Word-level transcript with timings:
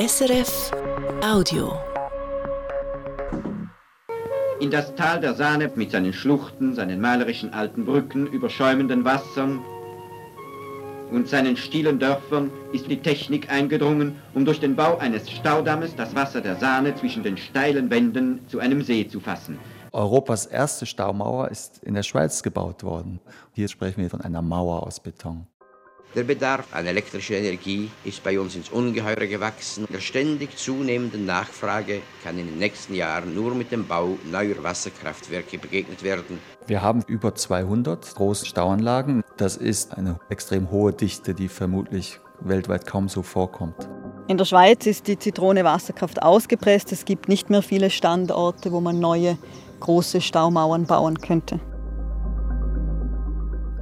SRF 0.00 0.70
Audio. 1.22 1.78
In 4.58 4.70
das 4.70 4.94
Tal 4.94 5.20
der 5.20 5.34
Sahne 5.34 5.70
mit 5.74 5.90
seinen 5.90 6.14
Schluchten, 6.14 6.74
seinen 6.74 7.02
malerischen 7.02 7.52
alten 7.52 7.84
Brücken, 7.84 8.26
überschäumenden 8.26 9.04
Wassern 9.04 9.60
und 11.10 11.28
seinen 11.28 11.54
stilen 11.54 11.98
Dörfern 11.98 12.50
ist 12.72 12.90
die 12.90 13.02
Technik 13.02 13.50
eingedrungen, 13.50 14.16
um 14.32 14.46
durch 14.46 14.58
den 14.58 14.74
Bau 14.74 14.96
eines 14.96 15.30
Staudammes 15.30 15.94
das 15.96 16.14
Wasser 16.14 16.40
der 16.40 16.56
Sahne 16.56 16.94
zwischen 16.94 17.22
den 17.22 17.36
steilen 17.36 17.90
Wänden 17.90 18.40
zu 18.48 18.58
einem 18.58 18.80
See 18.80 19.06
zu 19.06 19.20
fassen. 19.20 19.58
Europas 19.92 20.46
erste 20.46 20.86
Staumauer 20.86 21.50
ist 21.50 21.84
in 21.84 21.92
der 21.92 22.04
Schweiz 22.04 22.42
gebaut 22.42 22.84
worden. 22.84 23.20
Hier 23.52 23.68
sprechen 23.68 24.00
wir 24.00 24.08
von 24.08 24.22
einer 24.22 24.40
Mauer 24.40 24.82
aus 24.82 24.98
Beton. 24.98 25.46
Der 26.16 26.24
Bedarf 26.24 26.66
an 26.72 26.86
elektrischer 26.86 27.36
Energie 27.36 27.88
ist 28.04 28.24
bei 28.24 28.40
uns 28.40 28.56
ins 28.56 28.68
Ungeheure 28.68 29.28
gewachsen. 29.28 29.86
Der 29.92 30.00
ständig 30.00 30.56
zunehmenden 30.56 31.24
Nachfrage 31.24 32.00
kann 32.24 32.36
in 32.36 32.46
den 32.46 32.58
nächsten 32.58 32.96
Jahren 32.96 33.32
nur 33.32 33.54
mit 33.54 33.70
dem 33.70 33.86
Bau 33.86 34.18
neuer 34.28 34.60
Wasserkraftwerke 34.60 35.58
begegnet 35.58 36.02
werden. 36.02 36.40
Wir 36.66 36.82
haben 36.82 37.04
über 37.06 37.36
200 37.36 38.12
große 38.16 38.44
Stauanlagen. 38.44 39.22
Das 39.36 39.56
ist 39.56 39.96
eine 39.96 40.18
extrem 40.28 40.72
hohe 40.72 40.92
Dichte, 40.92 41.32
die 41.32 41.46
vermutlich 41.46 42.18
weltweit 42.40 42.86
kaum 42.86 43.08
so 43.08 43.22
vorkommt. 43.22 43.88
In 44.26 44.36
der 44.36 44.46
Schweiz 44.46 44.86
ist 44.86 45.06
die 45.06 45.18
Zitrone 45.18 45.62
Wasserkraft 45.62 46.22
ausgepresst. 46.22 46.90
Es 46.90 47.04
gibt 47.04 47.28
nicht 47.28 47.50
mehr 47.50 47.62
viele 47.62 47.88
Standorte, 47.88 48.72
wo 48.72 48.80
man 48.80 48.98
neue 48.98 49.38
große 49.78 50.20
Staumauern 50.20 50.86
bauen 50.86 51.20
könnte. 51.20 51.60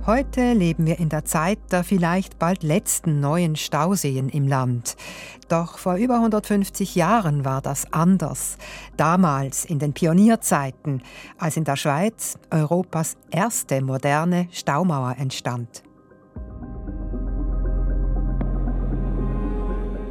Heute 0.09 0.55
leben 0.55 0.87
wir 0.87 0.99
in 1.01 1.11
der 1.11 1.27
Zeit 1.27 1.59
der 1.71 1.85
vielleicht 1.85 2.39
bald 2.39 2.63
letzten 2.63 3.21
neuen 3.21 3.57
Stauseen 3.57 4.31
im 4.31 4.49
Land. 4.49 4.97
Doch 5.51 5.77
vor 5.77 5.97
über 5.97 6.15
150 6.15 6.95
Jahren 6.95 7.45
war 7.45 7.61
das 7.61 7.93
anders. 7.93 8.57
Damals 8.97 9.67
in 9.67 9.79
den 9.79 9.93
Pionierzeiten, 9.93 11.03
als 11.37 11.59
in 11.59 11.65
der 11.65 11.77
Schweiz 11.77 12.39
Europas 12.51 13.19
erste 13.31 13.83
moderne 13.83 14.49
Staumauer 14.51 15.17
entstand. 15.19 15.83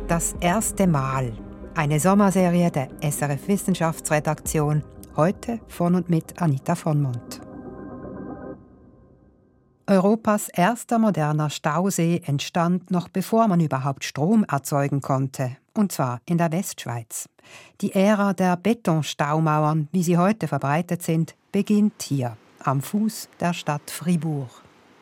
Das 0.07 0.35
erste 0.39 0.85
Mal. 0.85 1.33
Eine 1.73 1.99
Sommerserie 1.99 2.69
der 2.69 2.89
SRF 3.01 3.47
Wissenschaftsredaktion. 3.47 4.83
Heute 5.15 5.59
von 5.67 5.95
und 5.95 6.07
mit 6.07 6.39
Anita 6.39 6.75
von 6.75 7.01
Mont. 7.01 7.46
Europas 9.89 10.49
erster 10.49 10.99
moderner 10.99 11.49
Stausee 11.49 12.21
entstand 12.25 12.91
noch 12.91 13.07
bevor 13.07 13.47
man 13.47 13.61
überhaupt 13.61 14.03
Strom 14.03 14.43
erzeugen 14.43 14.99
konnte, 14.99 15.55
und 15.73 15.93
zwar 15.93 16.19
in 16.25 16.37
der 16.37 16.51
Westschweiz. 16.51 17.29
Die 17.79 17.93
Ära 17.93 18.33
der 18.33 18.57
Betonstaumauern, 18.57 19.87
wie 19.93 20.03
sie 20.03 20.17
heute 20.17 20.49
verbreitet 20.49 21.03
sind, 21.03 21.35
beginnt 21.53 22.01
hier, 22.01 22.35
am 22.65 22.81
Fuß 22.81 23.29
der 23.39 23.53
Stadt 23.53 23.89
Fribourg. 23.89 24.49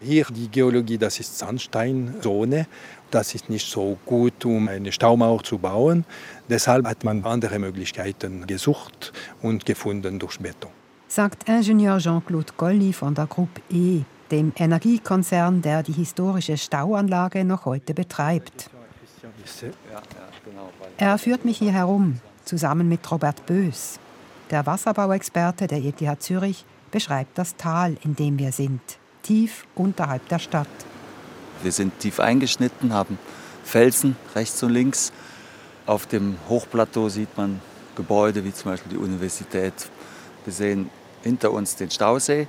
Hier 0.01 0.27
die 0.29 0.49
Geologie, 0.49 0.99
das 0.99 1.19
ist 1.19 1.35
Sandsteinzone. 1.35 2.67
Das 3.09 3.33
ist 3.33 3.49
nicht 3.49 3.67
so 3.67 3.97
gut, 4.05 4.45
um 4.45 4.67
eine 4.67 4.91
Staumauer 4.91 5.41
zu 5.41 5.57
bauen. 5.57 6.05
Deshalb 6.47 6.85
hat 6.85 7.03
man 7.03 7.23
andere 7.23 7.57
Möglichkeiten 7.57 8.45
gesucht 8.45 9.13
und 9.41 9.65
gefunden 9.65 10.19
durch 10.19 10.37
Beton. 10.37 10.69
Sagt 11.07 11.49
Ingenieur 11.49 11.97
Jean-Claude 11.97 12.53
Colli 12.55 12.93
von 12.93 13.15
der 13.15 13.25
Gruppe 13.25 13.61
E 13.71 14.03
dem 14.31 14.53
Energiekonzern, 14.55 15.61
der 15.61 15.83
die 15.83 15.91
historische 15.91 16.57
Stauanlage 16.57 17.45
noch 17.45 17.65
heute 17.65 17.93
betreibt. 17.93 18.69
Er 20.97 21.17
führt 21.17 21.45
mich 21.45 21.57
hier 21.57 21.73
herum, 21.73 22.19
zusammen 22.43 22.87
mit 22.87 23.09
Robert 23.11 23.45
Bös. 23.45 23.99
Der 24.51 24.65
Wasserbauexperte 24.65 25.67
der 25.67 25.83
ETH 25.83 26.21
Zürich 26.21 26.65
beschreibt 26.91 27.37
das 27.37 27.55
Tal, 27.55 27.97
in 28.03 28.15
dem 28.15 28.37
wir 28.37 28.51
sind, 28.51 28.81
tief 29.23 29.65
unterhalb 29.75 30.27
der 30.29 30.39
Stadt. 30.39 30.67
Wir 31.63 31.71
sind 31.71 31.97
tief 31.99 32.19
eingeschnitten, 32.19 32.93
haben 32.93 33.17
Felsen 33.63 34.15
rechts 34.35 34.61
und 34.61 34.71
links. 34.71 35.11
Auf 35.85 36.05
dem 36.05 36.37
Hochplateau 36.47 37.09
sieht 37.09 37.35
man 37.37 37.59
Gebäude 37.95 38.43
wie 38.43 38.53
zum 38.53 38.71
Beispiel 38.71 38.91
die 38.91 38.97
Universität. 38.97 39.73
Wir 40.43 40.53
sehen 40.53 40.89
hinter 41.23 41.51
uns 41.51 41.75
den 41.75 41.89
Stausee 41.89 42.47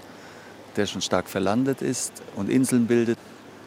der 0.76 0.86
schon 0.86 1.00
stark 1.02 1.28
verlandet 1.28 1.82
ist 1.82 2.22
und 2.36 2.50
Inseln 2.50 2.86
bildet. 2.86 3.18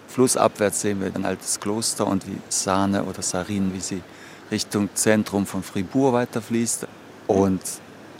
Flussabwärts 0.07 0.81
sehen 0.81 1.01
wir 1.01 1.13
ein 1.13 1.25
altes 1.25 1.59
Kloster 1.59 2.07
und 2.07 2.23
die 2.25 2.37
Sahne 2.49 3.03
oder 3.03 3.21
Sarin, 3.21 3.73
wie 3.73 3.79
sie 3.79 4.01
Richtung 4.51 4.89
Zentrum 4.93 5.45
von 5.45 5.63
Fribourg 5.63 6.13
weiterfließt. 6.13 6.87
Und 7.27 7.61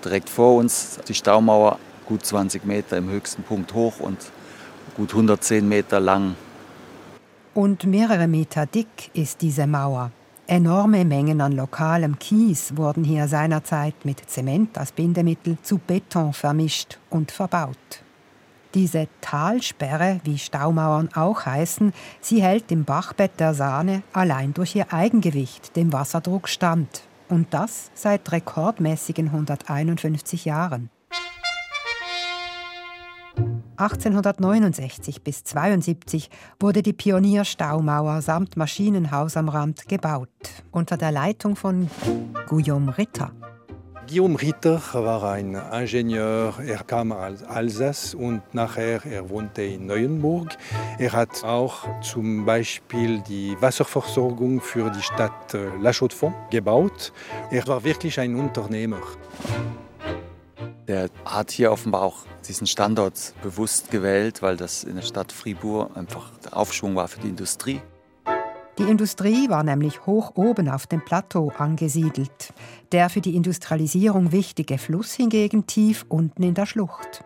direkt 0.03 0.29
vor 0.29 0.55
uns 0.55 0.99
die 1.07 1.13
Staumauer, 1.15 1.79
gut 2.05 2.25
20 2.25 2.65
Meter 2.65 2.97
im 2.97 3.09
höchsten 3.09 3.43
Punkt 3.43 3.73
hoch 3.73 3.99
und 3.99 4.17
gut 4.95 5.11
110 5.11 5.67
Meter 5.67 5.99
lang. 5.99 6.35
Und 7.53 7.85
mehrere 7.85 8.27
Meter 8.27 8.65
dick 8.65 9.09
ist 9.13 9.41
diese 9.41 9.65
Mauer. 9.65 10.11
Enorme 10.45 11.05
Mengen 11.05 11.41
an 11.41 11.51
lokalem 11.51 12.17
Kies 12.17 12.75
wurden 12.75 13.03
hier 13.03 13.27
seinerzeit 13.27 13.93
mit 14.03 14.29
Zement 14.29 14.77
als 14.77 14.91
Bindemittel 14.91 15.57
zu 15.61 15.77
Beton 15.77 16.33
vermischt 16.33 16.97
und 17.09 17.31
verbaut. 17.31 18.03
Diese 18.75 19.07
Talsperre, 19.21 20.21
wie 20.23 20.37
Staumauern 20.37 21.09
auch 21.15 21.45
heißen, 21.45 21.91
sie 22.21 22.43
hält 22.43 22.71
im 22.71 22.85
Bachbett 22.85 23.39
der 23.39 23.55
Sahne 23.55 24.03
allein 24.13 24.53
durch 24.53 24.75
ihr 24.75 24.93
Eigengewicht 24.93 25.75
dem 25.75 25.91
Wasserdruck 25.91 26.47
stand. 26.47 27.01
Und 27.29 27.53
das 27.53 27.89
seit 27.95 28.31
rekordmäßigen 28.31 29.27
151 29.27 30.45
Jahren. 30.45 30.89
1869 33.77 35.23
bis 35.23 35.37
1872 35.37 36.29
wurde 36.59 36.83
die 36.83 36.91
Pionierstaumauer 36.93 38.21
samt 38.21 38.57
Maschinenhaus 38.57 39.37
am 39.37 39.47
Rand 39.47 39.87
gebaut, 39.87 40.29
unter 40.71 40.97
der 40.97 41.11
Leitung 41.11 41.55
von 41.55 41.89
Guillaume 42.47 42.97
Ritter. 42.97 43.31
Guillaume 44.09 44.41
Ritter 44.41 44.81
war 44.93 45.23
ein 45.33 45.53
Ingenieur. 45.53 46.55
Er 46.65 46.83
kam 46.83 47.11
aus 47.11 47.43
Alsace 47.43 48.15
und 48.15 48.41
nachher 48.55 49.05
er 49.05 49.29
wohnte 49.29 49.61
in 49.61 49.85
Neuenburg. 49.85 50.57
Er 50.97 51.13
hat 51.13 51.43
auch 51.43 51.85
zum 52.01 52.43
Beispiel 52.43 53.21
die 53.21 53.55
Wasserversorgung 53.59 54.61
für 54.61 54.89
die 54.89 55.03
Stadt 55.03 55.53
äh, 55.53 55.67
La 55.79 55.93
Chaux-de-Fonds 55.93 56.35
gebaut. 56.49 57.13
Er 57.51 57.67
war 57.67 57.83
wirklich 57.83 58.19
ein 58.19 58.35
Unternehmer. 58.35 59.01
Der 60.87 61.11
hat 61.23 61.51
hier 61.51 61.71
offenbar 61.71 62.01
auch 62.01 62.25
diesen 62.47 62.65
Standort 62.65 63.35
bewusst 63.43 63.91
gewählt, 63.91 64.41
weil 64.41 64.57
das 64.57 64.85
in 64.85 64.95
der 64.95 65.03
Stadt 65.03 65.31
Fribourg 65.31 65.95
einfach 65.95 66.31
der 66.43 66.57
Aufschwung 66.57 66.95
war 66.95 67.07
für 67.07 67.19
die 67.19 67.29
Industrie. 67.29 67.79
Die 68.79 68.89
Industrie 68.89 69.49
war 69.49 69.61
nämlich 69.63 70.05
hoch 70.05 70.31
oben 70.35 70.69
auf 70.69 70.87
dem 70.87 71.03
Plateau 71.03 71.51
angesiedelt, 71.57 72.53
der 72.93 73.09
für 73.09 73.19
die 73.19 73.35
Industrialisierung 73.35 74.31
wichtige 74.31 74.77
Fluss 74.77 75.13
hingegen 75.13 75.67
tief 75.67 76.05
unten 76.07 76.43
in 76.43 76.53
der 76.53 76.65
Schlucht. 76.65 77.25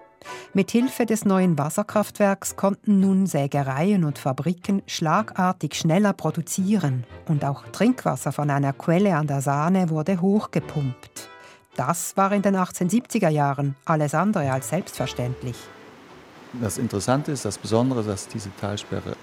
Mit 0.55 0.71
Hilfe 0.71 1.05
des 1.05 1.25
neuen 1.25 1.55
Wasserkraftwerks 1.59 2.55
konnten 2.55 2.99
nun 2.99 3.27
Sägereien 3.27 4.03
und 4.03 4.17
Fabriken 4.17 4.81
schlagartig 4.87 5.75
schneller 5.75 6.13
produzieren 6.13 7.03
und 7.27 7.45
auch 7.45 7.67
Trinkwasser 7.71 8.31
von 8.31 8.49
einer 8.49 8.73
Quelle 8.73 9.15
an 9.15 9.27
der 9.27 9.41
Sahne 9.41 9.91
wurde 9.91 10.21
hochgepumpt. 10.21 11.29
Das 11.75 12.17
war 12.17 12.31
in 12.31 12.41
den 12.41 12.55
1870er 12.55 13.29
Jahren 13.29 13.75
alles 13.85 14.15
andere 14.15 14.51
als 14.51 14.69
selbstverständlich. 14.69 15.57
Das 16.61 16.77
Interessante 16.77 17.31
ist, 17.31 17.45
das 17.45 17.57
Besondere, 17.57 18.03
dass 18.03 18.27
diese 18.27 18.49
Talsperre 18.61 19.15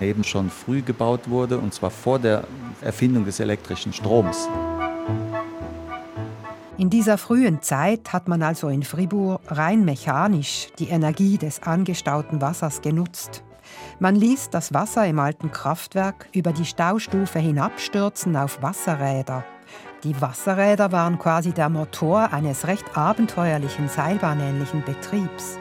eben 0.00 0.24
schon 0.24 0.50
früh 0.50 0.82
gebaut 0.82 1.28
wurde, 1.28 1.58
und 1.58 1.72
zwar 1.72 1.90
vor 1.90 2.18
der 2.18 2.44
Erfindung 2.80 3.24
des 3.24 3.38
elektrischen 3.40 3.92
Stroms. 3.92 4.48
In 6.78 6.90
dieser 6.90 7.18
frühen 7.18 7.62
Zeit 7.62 8.12
hat 8.12 8.26
man 8.26 8.42
also 8.42 8.68
in 8.68 8.82
Fribourg 8.82 9.40
rein 9.46 9.84
mechanisch 9.84 10.68
die 10.80 10.88
Energie 10.88 11.38
des 11.38 11.62
angestauten 11.62 12.40
Wassers 12.40 12.82
genutzt. 12.82 13.44
Man 14.00 14.16
ließ 14.16 14.50
das 14.50 14.74
Wasser 14.74 15.06
im 15.06 15.20
alten 15.20 15.52
Kraftwerk 15.52 16.26
über 16.32 16.52
die 16.52 16.64
Staustufe 16.64 17.38
hinabstürzen 17.38 18.36
auf 18.36 18.60
Wasserräder. 18.62 19.44
Die 20.02 20.20
Wasserräder 20.20 20.90
waren 20.90 21.20
quasi 21.20 21.52
der 21.52 21.68
Motor 21.68 22.32
eines 22.32 22.66
recht 22.66 22.96
abenteuerlichen 22.96 23.88
seilbahnähnlichen 23.88 24.82
Betriebs. 24.84 25.58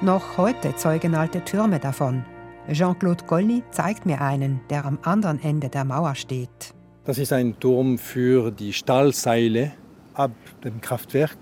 Noch 0.00 0.36
heute 0.38 0.74
zeugen 0.74 1.14
alte 1.14 1.42
Türme 1.44 1.78
davon. 1.78 2.24
Jean-Claude 2.70 3.24
Colli 3.24 3.62
zeigt 3.70 4.06
mir 4.06 4.20
einen, 4.20 4.60
der 4.68 4.84
am 4.84 4.98
anderen 5.02 5.42
Ende 5.42 5.68
der 5.68 5.84
Mauer 5.84 6.14
steht. 6.14 6.74
Das 7.04 7.16
ist 7.18 7.32
ein 7.32 7.58
Turm 7.60 7.96
für 7.96 8.50
die 8.50 8.72
Stahlseile. 8.72 9.72
Ab 10.14 10.32
dem 10.64 10.80
Kraftwerk 10.80 11.38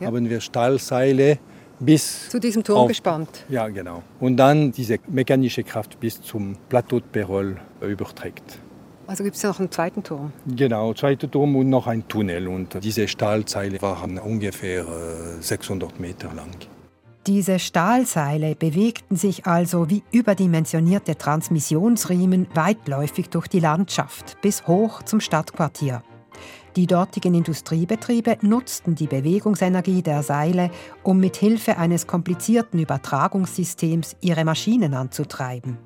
ja. 0.00 0.08
haben 0.08 0.28
wir 0.28 0.40
Stahlseile 0.40 1.38
bis 1.80 2.28
zu 2.28 2.38
diesem 2.38 2.62
Turm 2.62 2.80
auf, 2.80 2.88
gespannt. 2.88 3.44
Ja, 3.48 3.68
genau. 3.68 4.02
Und 4.20 4.36
dann 4.36 4.70
diese 4.70 4.98
mechanische 5.08 5.64
Kraft 5.64 5.98
bis 5.98 6.20
zum 6.20 6.56
Plateau 6.68 7.00
de 7.00 7.08
Perol 7.10 7.56
überträgt. 7.80 8.58
Also 9.06 9.24
gibt 9.24 9.36
es 9.36 9.42
noch 9.42 9.58
einen 9.58 9.70
zweiten 9.70 10.02
Turm? 10.02 10.32
Genau, 10.46 10.94
zweiter 10.94 11.30
Turm 11.30 11.56
und 11.56 11.68
noch 11.68 11.86
ein 11.86 12.06
Tunnel. 12.08 12.48
Und 12.48 12.82
diese 12.82 13.08
Stahlzeile 13.08 13.80
waren 13.82 14.18
ungefähr 14.18 14.84
600 15.40 15.90
äh, 15.90 16.00
Meter 16.00 16.32
lang. 16.34 16.50
Diese 17.26 17.58
Stahlseile 17.58 18.54
bewegten 18.54 19.16
sich 19.16 19.46
also 19.46 19.88
wie 19.88 20.02
überdimensionierte 20.12 21.16
Transmissionsriemen 21.16 22.48
weitläufig 22.52 23.30
durch 23.30 23.48
die 23.48 23.60
Landschaft 23.60 24.38
bis 24.42 24.66
hoch 24.66 25.02
zum 25.02 25.20
Stadtquartier. 25.20 26.02
Die 26.76 26.86
dortigen 26.86 27.34
Industriebetriebe 27.34 28.36
nutzten 28.42 28.94
die 28.94 29.06
Bewegungsenergie 29.06 30.02
der 30.02 30.22
Seile, 30.22 30.70
um 31.02 31.18
mit 31.18 31.36
Hilfe 31.36 31.78
eines 31.78 32.06
komplizierten 32.06 32.78
Übertragungssystems 32.78 34.16
ihre 34.20 34.44
Maschinen 34.44 34.92
anzutreiben. 34.92 35.78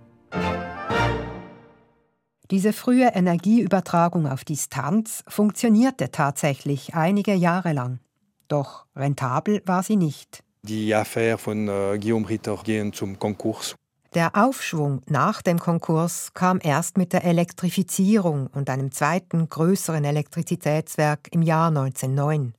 Diese 2.50 2.72
frühe 2.72 3.10
Energieübertragung 3.14 4.26
auf 4.26 4.44
Distanz 4.44 5.22
funktionierte 5.28 6.10
tatsächlich 6.10 6.94
einige 6.94 7.34
Jahre 7.34 7.74
lang. 7.74 8.00
Doch 8.48 8.86
rentabel 8.96 9.62
war 9.66 9.84
sie 9.84 9.96
nicht. 9.96 10.42
Die 10.62 10.94
Affäre 10.94 11.38
von 11.38 11.68
äh, 11.68 11.98
Guillaume 11.98 12.28
Ritter 12.28 12.58
gehen 12.64 12.92
zum 12.92 13.18
Konkurs. 13.18 13.74
Der 14.14 14.34
Aufschwung 14.34 15.02
nach 15.06 15.42
dem 15.42 15.58
Konkurs 15.58 16.32
kam 16.32 16.60
erst 16.62 16.96
mit 16.96 17.12
der 17.12 17.24
Elektrifizierung 17.24 18.48
und 18.48 18.70
einem 18.70 18.90
zweiten 18.90 19.48
größeren 19.48 20.02
Elektrizitätswerk 20.02 21.28
im 21.30 21.42
Jahr 21.42 21.68
1909. 21.68 22.54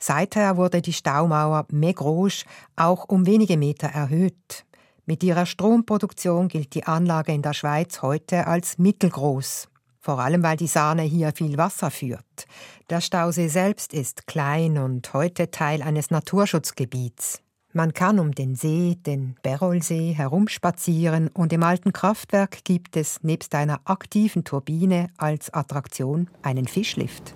Seither 0.00 0.56
wurde 0.56 0.82
die 0.82 0.92
Staumauer 0.92 1.66
Megrouge 1.70 2.44
auch 2.74 3.04
um 3.08 3.26
wenige 3.26 3.56
Meter 3.56 3.86
erhöht. 3.88 4.64
Mit 5.06 5.22
ihrer 5.22 5.46
Stromproduktion 5.46 6.48
gilt 6.48 6.74
die 6.74 6.84
Anlage 6.84 7.32
in 7.32 7.42
der 7.42 7.54
Schweiz 7.54 8.02
heute 8.02 8.46
als 8.46 8.78
mittelgroß, 8.78 9.68
vor 10.02 10.18
allem 10.18 10.42
weil 10.42 10.56
die 10.56 10.66
Sahne 10.66 11.02
hier 11.02 11.32
viel 11.32 11.56
Wasser 11.56 11.90
führt. 11.90 12.46
Der 12.90 13.00
Stausee 13.00 13.48
selbst 13.48 13.94
ist 13.94 14.26
klein 14.26 14.76
und 14.76 15.14
heute 15.14 15.50
Teil 15.50 15.80
eines 15.80 16.10
Naturschutzgebiets. 16.10 17.40
Man 17.72 17.94
kann 17.94 18.18
um 18.18 18.32
den 18.32 18.54
See, 18.54 18.98
den 19.06 19.36
Berolsee, 19.42 20.12
herumspazieren 20.12 21.28
und 21.28 21.54
im 21.54 21.62
alten 21.62 21.94
Kraftwerk 21.94 22.64
gibt 22.64 22.96
es 22.96 23.22
nebst 23.22 23.54
einer 23.54 23.80
aktiven 23.84 24.44
Turbine 24.44 25.06
als 25.16 25.54
Attraktion 25.54 26.28
einen 26.42 26.66
Fischlift. 26.66 27.32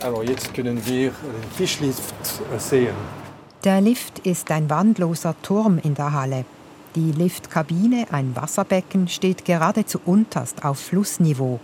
Also 0.00 0.22
jetzt 0.22 0.52
können 0.52 0.84
wir 0.84 1.12
den 1.12 1.50
Fischlift 1.56 2.14
sehen. 2.58 2.94
Der 3.62 3.80
Lift 3.80 4.18
ist 4.18 4.50
ein 4.50 4.68
wandloser 4.68 5.34
Turm 5.40 5.78
in 5.78 5.94
der 5.94 6.12
Halle. 6.12 6.44
Die 6.96 7.10
Liftkabine, 7.10 8.06
ein 8.12 8.36
Wasserbecken, 8.36 9.08
steht 9.08 9.44
geradezu 9.44 9.98
unterst 10.04 10.64
auf 10.64 10.78
Flussniveau. 10.78 11.58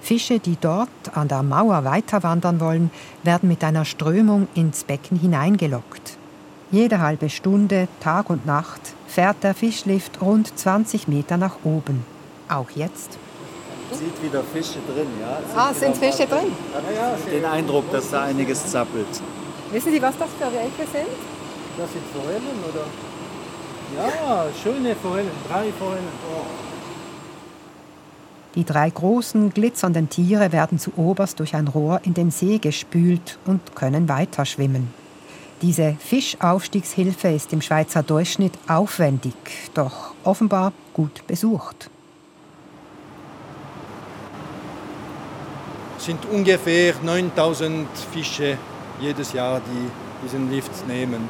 Fische, 0.00 0.38
die 0.38 0.56
dort 0.60 0.88
an 1.12 1.26
der 1.26 1.42
Mauer 1.42 1.84
weiter 1.84 2.22
wandern 2.22 2.60
wollen, 2.60 2.92
werden 3.24 3.48
mit 3.48 3.64
einer 3.64 3.84
Strömung 3.84 4.46
ins 4.54 4.84
Becken 4.84 5.18
hineingelockt. 5.18 6.16
Jede 6.70 7.00
halbe 7.00 7.30
Stunde, 7.30 7.88
Tag 7.98 8.30
und 8.30 8.46
Nacht, 8.46 8.80
fährt 9.08 9.42
der 9.42 9.54
Fischlift 9.54 10.22
rund 10.22 10.56
20 10.56 11.08
Meter 11.08 11.36
nach 11.36 11.56
oben. 11.64 12.04
Auch 12.48 12.70
jetzt. 12.70 13.18
Man 13.90 13.98
sieht 13.98 14.22
wieder 14.22 14.44
Fische 14.44 14.78
drin, 14.86 15.08
ja. 15.20 15.40
Ah, 15.56 15.74
sind 15.74 15.96
Fische 15.96 16.28
drin? 16.28 16.52
Ja, 16.72 17.16
den 17.28 17.44
Eindruck, 17.44 17.90
dass 17.90 18.08
da 18.10 18.22
einiges 18.22 18.70
zappelt. 18.70 19.20
Wissen 19.72 19.92
Sie, 19.92 20.00
was 20.00 20.16
das 20.16 20.28
für 20.38 20.44
welche 20.44 20.88
sind? 20.92 21.10
Das 21.76 21.90
sind 21.90 22.04
Forellen, 22.12 22.62
oder? 22.68 22.84
Ja, 23.96 24.46
schöne 24.62 24.94
Forellen, 24.94 25.30
drei 25.48 25.72
Forellen. 25.72 26.04
Oh. 26.30 26.44
Die 28.54 28.64
drei 28.64 28.90
großen, 28.90 29.50
glitzernden 29.50 30.08
Tiere 30.08 30.52
werden 30.52 30.78
zu 30.78 30.92
oberst 30.96 31.38
durch 31.38 31.54
ein 31.54 31.68
Rohr 31.68 32.00
in 32.04 32.14
den 32.14 32.30
See 32.30 32.58
gespült 32.58 33.38
und 33.46 33.74
können 33.76 34.08
weiter 34.08 34.44
schwimmen. 34.44 34.92
Diese 35.62 35.94
Fischaufstiegshilfe 35.98 37.28
ist 37.28 37.52
im 37.52 37.60
Schweizer 37.60 38.02
Durchschnitt 38.02 38.54
aufwendig, 38.66 39.34
doch 39.74 40.14
offenbar 40.24 40.72
gut 40.94 41.26
besucht. 41.26 41.90
Es 45.98 46.06
sind 46.06 46.24
ungefähr 46.32 46.94
9000 47.02 47.86
Fische 48.12 48.56
jedes 49.00 49.32
Jahr, 49.32 49.60
die 49.60 50.24
diesen 50.24 50.50
Lift 50.50 50.88
nehmen. 50.88 51.28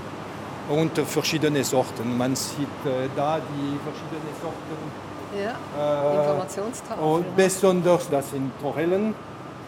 Und 0.71 0.97
verschiedene 0.99 1.65
Sorten. 1.65 2.17
Man 2.17 2.37
sieht 2.37 2.61
äh, 2.85 3.09
da 3.17 3.39
die 3.39 3.79
verschiedenen 3.83 4.35
Sorten. 4.41 5.11
Ja, 5.37 5.55
äh, 5.79 6.19
Informationstafel. 6.19 7.05
Und 7.05 7.37
besonders, 7.37 8.09
das 8.09 8.31
sind 8.31 8.53
Forellen, 8.61 9.15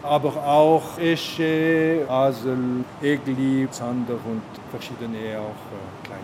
aber 0.01 0.35
auch 0.45 0.97
Esche, 0.97 2.05
Asel, 2.09 2.85
Egli, 3.01 3.67
Zander 3.71 4.13
und 4.13 4.41
verschiedene 4.71 5.39
auch 5.39 5.61
äh, 5.71 6.05
kleine. 6.05 6.23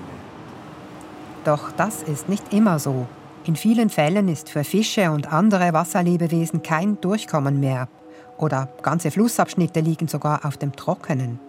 Doch 1.45 1.71
das 1.77 2.03
ist 2.03 2.29
nicht 2.29 2.53
immer 2.53 2.79
so. 2.79 3.05
In 3.45 3.55
vielen 3.55 3.89
Fällen 3.89 4.27
ist 4.27 4.49
für 4.49 4.63
Fische 4.63 5.11
und 5.11 5.31
andere 5.31 5.73
Wasserlebewesen 5.73 6.61
kein 6.61 6.99
Durchkommen 7.01 7.59
mehr. 7.59 7.87
Oder 8.37 8.69
ganze 8.81 9.11
Flussabschnitte 9.11 9.79
liegen 9.79 10.07
sogar 10.07 10.45
auf 10.45 10.57
dem 10.57 10.73
Trockenen. 10.75 11.48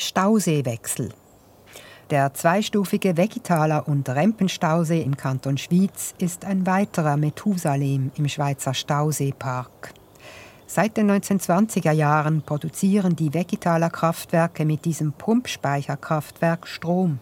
Stauseewechsel. 0.00 1.12
Der 2.10 2.32
zweistufige 2.32 3.16
Vegetaler- 3.16 3.86
und 3.88 4.08
Rempenstausee 4.08 5.02
im 5.02 5.16
Kanton 5.16 5.58
Schwyz 5.58 6.14
ist 6.18 6.44
ein 6.44 6.66
weiterer 6.66 7.16
Methusalem 7.16 8.12
im 8.16 8.28
Schweizer 8.28 8.74
Stauseepark. 8.74 9.92
Seit 10.66 10.96
den 10.96 11.10
1920er 11.10 11.90
Jahren 11.90 12.42
produzieren 12.42 13.16
die 13.16 13.34
Vegetaler 13.34 13.90
Kraftwerke 13.90 14.64
mit 14.64 14.84
diesem 14.84 15.12
Pumpspeicherkraftwerk 15.12 16.68
Strom. 16.68 17.18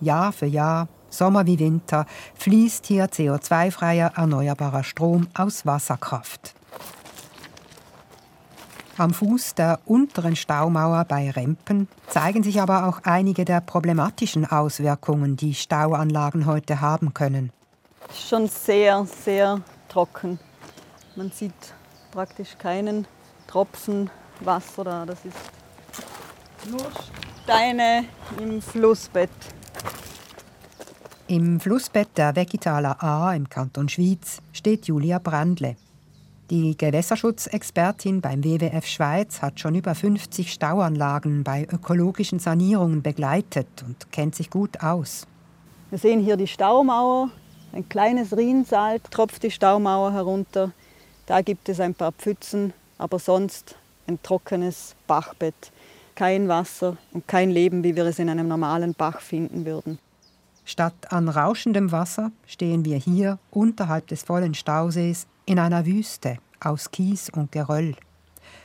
Jahr 0.00 0.32
für 0.32 0.46
Jahr, 0.46 0.88
Sommer 1.10 1.44
wie 1.46 1.58
Winter, 1.58 2.06
fließt 2.36 2.86
hier 2.86 3.06
CO2-freier 3.06 4.12
erneuerbarer 4.14 4.84
Strom 4.84 5.26
aus 5.34 5.66
Wasserkraft. 5.66 6.54
Am 8.98 9.14
Fuß 9.14 9.54
der 9.54 9.80
unteren 9.86 10.36
Staumauer 10.36 11.04
bei 11.06 11.30
Rempen 11.30 11.88
zeigen 12.08 12.42
sich 12.42 12.60
aber 12.60 12.86
auch 12.86 13.00
einige 13.04 13.44
der 13.44 13.62
problematischen 13.62 14.44
Auswirkungen, 14.44 15.36
die 15.36 15.54
Stauanlagen 15.54 16.44
heute 16.44 16.82
haben 16.82 17.14
können. 17.14 17.50
Schon 18.14 18.48
sehr, 18.48 19.06
sehr 19.24 19.60
trocken. 19.88 20.38
Man 21.16 21.30
sieht 21.30 21.54
praktisch 22.10 22.58
keinen 22.58 23.06
Tropfen 23.46 24.10
Wasser 24.40 24.84
da. 24.84 25.06
Das 25.06 25.24
ist 25.24 25.36
nur 26.70 26.86
Steine 27.44 28.04
im 28.38 28.60
Flussbett. 28.60 29.30
Im 31.28 31.60
Flussbett 31.60 32.08
der 32.16 32.36
Vegetaler 32.36 33.02
A 33.02 33.34
im 33.34 33.48
Kanton 33.48 33.88
Schwyz 33.88 34.42
steht 34.52 34.86
Julia 34.86 35.18
Brandle. 35.18 35.76
Die 36.52 36.76
Gewässerschutzexpertin 36.76 38.20
beim 38.20 38.44
WWF 38.44 38.84
Schweiz 38.84 39.40
hat 39.40 39.58
schon 39.58 39.74
über 39.74 39.94
50 39.94 40.52
Stauanlagen 40.52 41.44
bei 41.44 41.66
ökologischen 41.72 42.40
Sanierungen 42.40 43.00
begleitet 43.00 43.68
und 43.86 44.12
kennt 44.12 44.34
sich 44.34 44.50
gut 44.50 44.82
aus. 44.82 45.26
Wir 45.88 45.98
sehen 45.98 46.20
hier 46.20 46.36
die 46.36 46.46
Staumauer. 46.46 47.30
Ein 47.72 47.88
kleines 47.88 48.36
Rinsalt 48.36 49.02
tropft 49.10 49.44
die 49.44 49.50
Staumauer 49.50 50.12
herunter. 50.12 50.72
Da 51.24 51.40
gibt 51.40 51.70
es 51.70 51.80
ein 51.80 51.94
paar 51.94 52.12
Pfützen, 52.12 52.74
aber 52.98 53.18
sonst 53.18 53.74
ein 54.06 54.22
trockenes 54.22 54.94
Bachbett. 55.06 55.72
Kein 56.14 56.48
Wasser 56.48 56.98
und 57.14 57.26
kein 57.26 57.50
Leben, 57.50 57.82
wie 57.82 57.96
wir 57.96 58.04
es 58.04 58.18
in 58.18 58.28
einem 58.28 58.48
normalen 58.48 58.92
Bach 58.92 59.22
finden 59.22 59.64
würden. 59.64 59.98
Statt 60.64 61.12
an 61.12 61.28
rauschendem 61.28 61.92
Wasser 61.92 62.30
stehen 62.46 62.84
wir 62.84 62.96
hier 62.96 63.38
unterhalb 63.50 64.06
des 64.06 64.22
vollen 64.22 64.54
Stausees 64.54 65.26
in 65.44 65.58
einer 65.58 65.86
Wüste 65.86 66.38
aus 66.60 66.90
Kies 66.90 67.30
und 67.30 67.52
Geröll. 67.52 67.96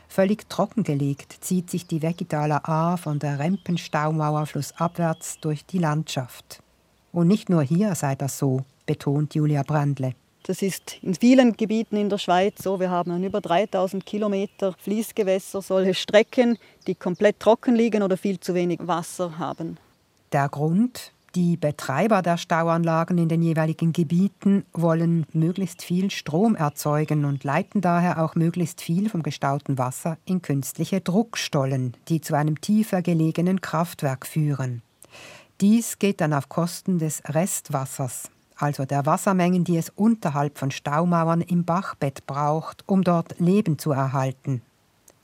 Völlig 0.07 0.47
trockengelegt 0.49 1.37
zieht 1.41 1.69
sich 1.69 1.85
die 1.85 2.01
Vegetaler 2.01 2.67
A 2.67 2.97
von 2.97 3.19
der 3.19 3.39
Rempenstaumauer 3.39 4.45
flussabwärts 4.45 5.39
durch 5.41 5.65
die 5.65 5.79
Landschaft. 5.79 6.61
Und 7.11 7.27
nicht 7.27 7.49
nur 7.49 7.63
hier 7.63 7.95
sei 7.95 8.15
das 8.15 8.37
so, 8.37 8.61
betont 8.85 9.35
Julia 9.35 9.63
Brandle. 9.63 10.13
Das 10.43 10.61
ist 10.61 10.97
in 11.01 11.13
vielen 11.13 11.57
Gebieten 11.57 11.97
in 11.97 12.09
der 12.09 12.19
Schweiz 12.19 12.63
so. 12.63 12.79
Wir 12.79 12.89
haben 12.89 13.21
über 13.21 13.41
3000 13.41 14.05
Kilometer 14.05 14.73
Fließgewässer, 14.79 15.61
solche 15.61 15.93
Strecken, 15.93 16.57
die 16.87 16.95
komplett 16.95 17.39
trocken 17.41 17.75
liegen 17.75 18.01
oder 18.01 18.15
viel 18.15 18.39
zu 18.39 18.53
wenig 18.53 18.79
Wasser 18.83 19.37
haben. 19.37 19.77
Der 20.31 20.47
Grund, 20.47 21.11
die 21.37 21.55
Betreiber 21.55 22.23
der 22.23 22.37
Stauanlagen 22.37 23.19
in 23.19 23.29
den 23.29 23.43
jeweiligen 23.43 23.93
Gebieten 23.93 24.65
wollen 24.73 25.27
möglichst 25.33 25.83
viel 25.83 26.09
Strom 26.09 26.55
erzeugen 26.55 27.25
und 27.25 27.43
leiten 27.43 27.79
daher 27.79 28.23
auch 28.23 28.33
möglichst 28.33 28.81
viel 28.81 29.07
vom 29.07 29.21
gestauten 29.21 29.77
Wasser 29.77 30.17
in 30.25 30.41
künstliche 30.41 30.99
Druckstollen, 30.99 31.95
die 32.07 32.21
zu 32.21 32.33
einem 32.33 32.59
tiefer 32.59 33.03
gelegenen 33.03 33.61
Kraftwerk 33.61 34.25
führen. 34.25 34.81
Dies 35.61 35.99
geht 35.99 36.21
dann 36.21 36.33
auf 36.33 36.49
Kosten 36.49 36.97
des 36.97 37.21
Restwassers, 37.27 38.31
also 38.55 38.85
der 38.85 39.05
Wassermengen, 39.05 39.63
die 39.63 39.77
es 39.77 39.91
unterhalb 39.91 40.57
von 40.57 40.71
Staumauern 40.71 41.41
im 41.41 41.65
Bachbett 41.65 42.25
braucht, 42.25 42.83
um 42.87 43.03
dort 43.03 43.39
Leben 43.39 43.77
zu 43.77 43.91
erhalten. 43.91 44.63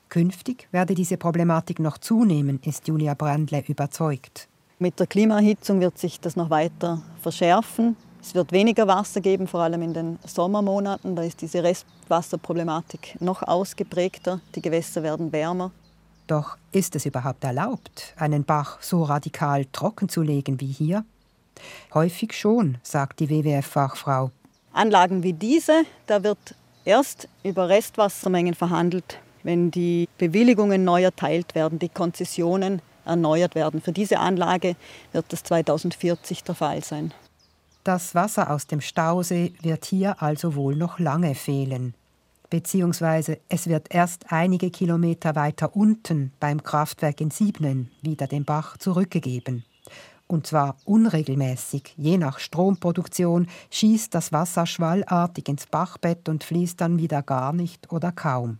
Künftig 0.09 0.67
werde 0.69 0.93
diese 0.93 1.17
Problematik 1.17 1.79
noch 1.79 1.97
zunehmen, 1.97 2.59
ist 2.63 2.87
Julia 2.87 3.15
Brandle 3.15 3.63
überzeugt. 3.67 4.47
Mit 4.79 4.99
der 4.99 5.07
Klimaerhitzung 5.07 5.79
wird 5.79 5.97
sich 5.97 6.19
das 6.19 6.35
noch 6.35 6.49
weiter 6.49 7.01
verschärfen. 7.21 7.95
Es 8.21 8.33
wird 8.33 8.51
weniger 8.51 8.87
Wasser 8.87 9.21
geben, 9.21 9.47
vor 9.47 9.61
allem 9.61 9.81
in 9.81 9.93
den 9.93 10.19
Sommermonaten. 10.25 11.15
Da 11.15 11.23
ist 11.23 11.41
diese 11.41 11.63
Restwasserproblematik 11.63 13.17
noch 13.19 13.43
ausgeprägter. 13.43 14.39
Die 14.55 14.61
Gewässer 14.61 15.03
werden 15.03 15.31
wärmer. 15.31 15.71
Doch 16.27 16.57
ist 16.71 16.95
es 16.95 17.05
überhaupt 17.05 17.43
erlaubt, 17.43 18.13
einen 18.17 18.45
Bach 18.45 18.81
so 18.81 19.03
radikal 19.03 19.65
trocken 19.71 20.07
zu 20.07 20.21
legen 20.21 20.59
wie 20.61 20.67
hier? 20.67 21.05
Häufig 21.93 22.33
schon, 22.33 22.77
sagt 22.81 23.19
die 23.19 23.29
WWF-Fachfrau. 23.29 24.31
Anlagen 24.71 25.21
wie 25.21 25.33
diese, 25.33 25.83
da 26.07 26.23
wird 26.23 26.55
erst 26.85 27.27
über 27.43 27.69
Restwassermengen 27.69 28.53
verhandelt, 28.53 29.19
wenn 29.43 29.69
die 29.69 30.07
Bewilligungen 30.17 30.83
neu 30.83 31.03
erteilt 31.03 31.55
werden, 31.55 31.77
die 31.77 31.89
Konzessionen 31.89 32.81
erneuert 33.05 33.55
werden. 33.55 33.81
Für 33.81 33.91
diese 33.91 34.19
Anlage 34.19 34.75
wird 35.11 35.25
das 35.29 35.43
2040 35.43 36.43
der 36.43 36.55
Fall 36.55 36.83
sein. 36.83 37.13
Das 37.83 38.15
Wasser 38.15 38.49
aus 38.49 38.67
dem 38.67 38.79
Stausee 38.79 39.53
wird 39.61 39.85
hier 39.85 40.21
also 40.21 40.55
wohl 40.55 40.75
noch 40.75 40.99
lange 40.99 41.35
fehlen. 41.35 41.93
Beziehungsweise 42.49 43.39
es 43.49 43.67
wird 43.67 43.93
erst 43.93 44.31
einige 44.31 44.69
Kilometer 44.69 45.35
weiter 45.35 45.75
unten 45.75 46.31
beim 46.39 46.63
Kraftwerk 46.63 47.19
in 47.19 47.31
Siebnen 47.31 47.89
wieder 48.01 48.27
den 48.27 48.45
Bach 48.45 48.77
zurückgegeben. 48.77 49.65
Und 50.27 50.47
zwar 50.47 50.77
unregelmäßig, 50.85 51.93
je 51.97 52.17
nach 52.17 52.39
Stromproduktion, 52.39 53.47
schießt 53.71 54.13
das 54.15 54.31
Wasser 54.31 54.65
schwallartig 54.65 55.49
ins 55.49 55.65
Bachbett 55.65 56.29
und 56.29 56.43
fließt 56.43 56.79
dann 56.79 56.97
wieder 56.97 57.21
gar 57.21 57.53
nicht 57.53 57.91
oder 57.91 58.11
kaum. 58.11 58.59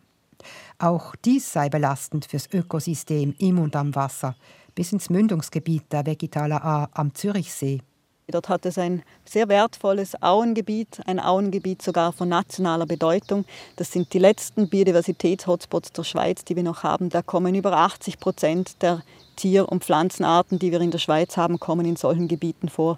Auch 0.79 1.15
dies 1.23 1.51
sei 1.51 1.69
belastend 1.69 2.25
fürs 2.25 2.47
Ökosystem 2.51 3.33
im 3.37 3.59
und 3.59 3.75
am 3.75 3.95
Wasser, 3.95 4.35
bis 4.75 4.91
ins 4.91 5.09
Mündungsgebiet 5.09 5.91
der 5.91 6.05
Vegetaler 6.05 6.63
A 6.63 6.89
am 6.93 7.13
Zürichsee. 7.13 7.81
Dort 8.27 8.47
hat 8.49 8.65
es 8.65 8.77
ein 8.77 9.03
sehr 9.25 9.49
wertvolles 9.49 10.21
Auengebiet, 10.21 11.01
ein 11.05 11.19
Auengebiet 11.19 11.81
sogar 11.81 12.13
von 12.13 12.29
nationaler 12.29 12.85
Bedeutung. 12.85 13.45
Das 13.75 13.91
sind 13.91 14.13
die 14.13 14.19
letzten 14.19 14.69
Biodiversitäts-Hotspots 14.69 15.91
der 15.91 16.03
Schweiz, 16.03 16.45
die 16.45 16.55
wir 16.55 16.63
noch 16.63 16.83
haben. 16.83 17.09
Da 17.09 17.21
kommen 17.21 17.53
über 17.53 17.73
80 17.73 18.19
Prozent 18.19 18.81
der 18.81 19.03
Tier- 19.35 19.69
und 19.69 19.83
Pflanzenarten, 19.83 20.57
die 20.57 20.71
wir 20.71 20.79
in 20.79 20.91
der 20.91 20.99
Schweiz 20.99 21.35
haben, 21.35 21.59
kommen 21.59 21.85
in 21.85 21.97
solchen 21.97 22.27
Gebieten 22.27 22.69
vor. 22.69 22.97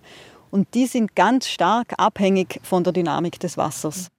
Und 0.51 0.73
die 0.73 0.85
sind 0.85 1.15
ganz 1.15 1.47
stark 1.47 1.93
abhängig 1.97 2.59
von 2.63 2.83
der 2.83 2.93
Dynamik 2.93 3.39
des 3.39 3.57
Wassers 3.57 4.11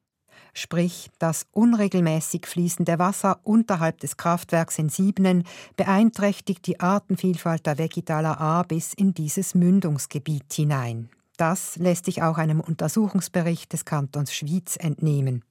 sprich 0.57 1.11
das 1.19 1.47
unregelmäßig 1.53 2.47
fließende 2.47 2.99
Wasser 2.99 3.41
unterhalb 3.45 4.01
des 4.01 4.17
Kraftwerks 4.17 4.79
in 4.79 4.89
Siebnen, 4.89 5.45
beeinträchtigt 5.77 6.67
die 6.67 6.81
Artenvielfalt 6.81 7.67
der 7.67 7.79
Vegetaler 7.79 8.41
A 8.41 8.63
bis 8.63 8.95
in 8.95 9.13
dieses 9.15 9.55
Mündungsgebiet 9.55 10.53
hinein. 10.53 11.11
Das 11.37 11.77
lässt 11.77 12.07
sich 12.07 12.23
auch 12.23 12.39
einem 12.39 12.61
Untersuchungsbericht 12.61 13.73
des 13.73 13.85
Kantons 13.85 14.33
Schwyz 14.33 14.77
entnehmen. 14.77 15.45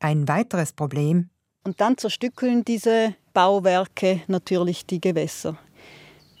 Ein 0.00 0.26
weiteres 0.26 0.72
Problem. 0.72 1.30
Und 1.64 1.80
dann 1.80 1.96
zerstückeln 1.96 2.64
diese 2.64 3.14
Bauwerke 3.32 4.22
natürlich 4.26 4.86
die 4.86 5.00
Gewässer. 5.00 5.56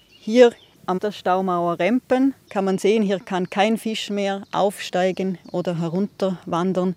Hier 0.08 0.52
an 0.86 0.98
der 0.98 1.12
Staumauer 1.12 1.78
Rempen 1.78 2.34
kann 2.48 2.64
man 2.64 2.78
sehen, 2.78 3.02
hier 3.02 3.20
kann 3.20 3.50
kein 3.50 3.76
Fisch 3.76 4.10
mehr 4.10 4.44
aufsteigen 4.52 5.38
oder 5.52 5.78
herunterwandern. 5.78 6.96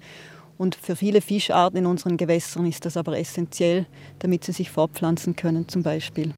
Und 0.62 0.76
für 0.76 0.96
viele 0.96 1.22
Fischarten 1.22 1.80
in 1.80 1.86
unseren 1.88 2.18
Gewässern 2.18 2.68
ist 2.68 2.86
das 2.86 2.96
aber 2.96 3.18
essentiell, 3.18 3.88
damit 4.20 4.44
sie 4.44 4.52
sich 4.52 4.70
fortpflanzen 4.70 5.36
können 5.36 5.68
zum 5.68 5.82
Beispiel. 5.82 6.36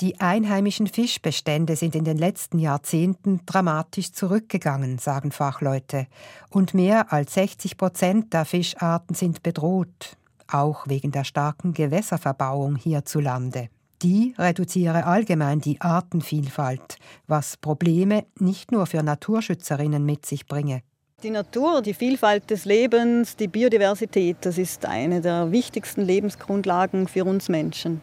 Die 0.00 0.18
einheimischen 0.18 0.88
Fischbestände 0.88 1.76
sind 1.76 1.94
in 1.94 2.02
den 2.02 2.18
letzten 2.18 2.58
Jahrzehnten 2.58 3.42
dramatisch 3.46 4.10
zurückgegangen, 4.10 4.98
sagen 4.98 5.30
Fachleute. 5.30 6.08
Und 6.50 6.74
mehr 6.74 7.12
als 7.12 7.34
60 7.34 7.76
Prozent 7.76 8.32
der 8.32 8.44
Fischarten 8.44 9.14
sind 9.14 9.44
bedroht, 9.44 10.16
auch 10.48 10.88
wegen 10.88 11.12
der 11.12 11.22
starken 11.22 11.74
Gewässerverbauung 11.74 12.74
hierzulande. 12.74 13.68
Die 14.02 14.34
reduziere 14.36 15.06
allgemein 15.06 15.60
die 15.60 15.80
Artenvielfalt, 15.80 16.96
was 17.28 17.56
Probleme 17.56 18.26
nicht 18.40 18.72
nur 18.72 18.86
für 18.86 19.04
Naturschützerinnen 19.04 20.04
mit 20.04 20.26
sich 20.26 20.46
bringe. 20.46 20.82
Die 21.24 21.30
Natur, 21.30 21.82
die 21.82 21.94
Vielfalt 21.94 22.48
des 22.48 22.64
Lebens, 22.64 23.34
die 23.34 23.48
Biodiversität, 23.48 24.36
das 24.42 24.56
ist 24.56 24.86
eine 24.86 25.20
der 25.20 25.50
wichtigsten 25.50 26.02
Lebensgrundlagen 26.02 27.08
für 27.08 27.24
uns 27.24 27.48
Menschen. 27.48 28.00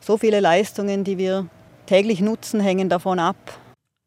So 0.00 0.16
viele 0.16 0.40
Leistungen, 0.40 1.04
die 1.04 1.18
wir 1.18 1.46
täglich 1.84 2.22
nutzen, 2.22 2.60
hängen 2.60 2.88
davon 2.88 3.18
ab. 3.18 3.36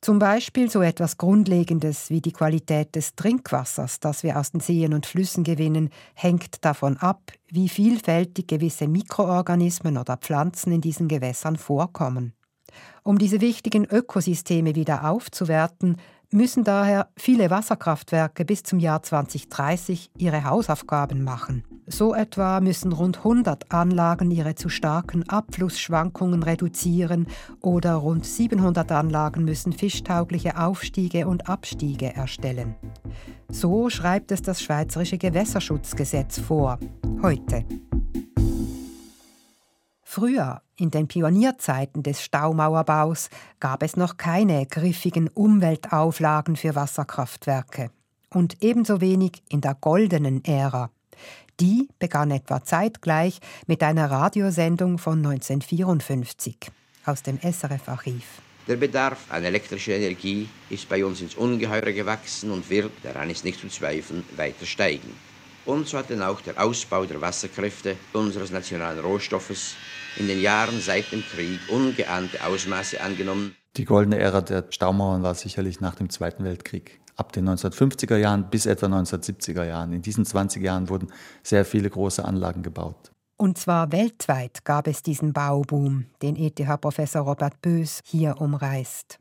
Zum 0.02 0.18
Beispiel 0.18 0.72
so 0.72 0.82
etwas 0.82 1.18
Grundlegendes 1.18 2.10
wie 2.10 2.20
die 2.20 2.32
Qualität 2.32 2.96
des 2.96 3.14
Trinkwassers, 3.14 4.00
das 4.00 4.24
wir 4.24 4.40
aus 4.40 4.50
den 4.50 4.60
Seen 4.60 4.96
und 4.96 5.06
Flüssen 5.06 5.44
gewinnen, 5.44 5.92
hängt 6.16 6.66
davon 6.66 6.98
ab, 6.98 7.32
wie 7.52 7.70
vielfältig 7.70 8.48
gewisse 8.48 8.88
Mikroorganismen 8.88 10.00
oder 10.00 10.18
Pflanzen 10.18 10.72
in 10.72 10.82
diesen 10.82 11.08
Gewässern 11.08 11.58
vorkommen. 11.58 12.34
Um 13.04 13.18
diese 13.18 13.40
wichtigen 13.40 13.86
Ökosysteme 13.86 14.76
wieder 14.76 15.10
aufzuwerten, 15.10 15.98
müssen 16.32 16.64
daher 16.64 17.08
viele 17.16 17.50
Wasserkraftwerke 17.50 18.46
bis 18.46 18.64
zum 18.64 18.80
Jahr 18.80 19.02
2030 19.02 20.12
ihre 20.18 20.44
Hausaufgaben 20.44 21.24
machen. 21.24 21.64
So 21.88 22.14
etwa 22.14 22.60
müssen 22.60 22.92
rund 22.92 23.20
100 23.20 23.72
Anlagen 23.72 24.30
ihre 24.30 24.56
zu 24.56 24.68
starken 24.68 25.28
Abflussschwankungen 25.30 26.44
reduzieren 26.44 27.28
oder 27.62 27.96
rund 27.96 28.26
700 28.26 28.92
Anlagen 28.92 29.46
müssen 29.46 29.72
fischtaugliche 29.72 30.60
Aufstiege 30.60 31.28
und 31.28 31.48
Abstiege 31.48 32.14
erstellen. 32.14 32.76
So 33.50 33.90
schreibt 33.90 34.34
es 34.34 34.42
das 34.42 34.62
Schweizerische 34.62 35.18
Gewässerschutzgesetz 35.18 36.40
vor, 36.40 36.78
heute. 37.22 37.64
Früher, 40.10 40.62
in 40.78 40.90
den 40.90 41.10
Pionierzeiten 41.10 42.02
des 42.02 42.24
Staumauerbaus, 42.24 43.30
gab 43.60 43.84
es 43.84 43.98
noch 43.98 44.16
keine 44.16 44.66
griffigen 44.66 45.28
Umweltauflagen 45.28 46.56
für 46.56 46.76
Wasserkraftwerke. 46.76 47.92
Und 48.30 48.64
ebenso 48.64 49.02
wenig 49.02 49.44
in 49.50 49.60
der 49.60 49.76
goldenen 49.76 50.46
Ära. 50.46 50.92
Die 51.60 51.90
begann 52.00 52.32
etwa 52.32 52.64
zeitgleich 52.64 53.42
mit 53.68 53.84
einer 53.84 54.10
Radiosendung 54.10 54.98
von 54.98 55.18
1954 55.18 56.72
aus 57.06 57.22
dem 57.22 57.38
SRF-Archiv. 57.40 58.24
Der 58.66 58.78
Bedarf 58.78 59.26
an 59.30 59.44
elektrischer 59.44 59.98
Energie 59.98 60.48
ist 60.70 60.88
bei 60.88 61.04
uns 61.04 61.20
ins 61.20 61.36
Ungeheure 61.36 61.92
gewachsen 61.92 62.52
und 62.52 62.70
wird, 62.70 62.94
daran 63.04 63.30
ist 63.30 63.44
nicht 63.44 63.60
zu 63.60 63.68
zweifeln, 63.68 64.24
weiter 64.38 64.66
steigen. 64.66 65.14
Und 65.68 65.86
so 65.86 65.98
hat 65.98 66.10
dann 66.10 66.22
auch 66.22 66.40
der 66.40 66.64
Ausbau 66.64 67.04
der 67.04 67.20
Wasserkräfte 67.20 67.98
unseres 68.14 68.52
nationalen 68.52 69.00
Rohstoffes 69.00 69.76
in 70.16 70.28
den 70.28 70.42
Jahren 70.42 70.80
seit 70.80 71.12
dem 71.12 71.22
Krieg 71.22 71.60
ungeahnte 71.70 72.42
Ausmaße 72.46 73.02
angenommen. 73.02 73.54
Die 73.76 73.84
goldene 73.84 74.18
Ära 74.18 74.40
der 74.40 74.66
Staumauern 74.70 75.24
war 75.24 75.36
sicherlich 75.36 75.82
nach 75.82 75.96
dem 75.96 76.10
Zweiten 76.10 76.46
Weltkrieg. 76.46 77.02
Ab 77.18 77.34
den 77.34 77.50
1950er 77.50 78.16
Jahren 78.16 78.50
bis 78.50 78.66
etwa 78.66 78.86
1970er 78.86 79.66
Jahren. 79.66 79.92
In 79.92 80.02
diesen 80.02 80.26
20 80.26 80.64
Jahren 80.64 80.88
wurden 80.88 81.10
sehr 81.44 81.66
viele 81.66 81.90
große 81.90 82.24
Anlagen 82.24 82.64
gebaut. 82.64 83.12
Und 83.36 83.58
zwar 83.58 83.92
weltweit 83.92 84.64
gab 84.64 84.88
es 84.88 85.04
diesen 85.04 85.34
Bauboom, 85.34 86.06
den 86.22 86.38
ETH-Professor 86.38 87.24
Robert 87.24 87.62
Bös 87.62 88.00
hier 88.06 88.40
umreißt. 88.40 89.20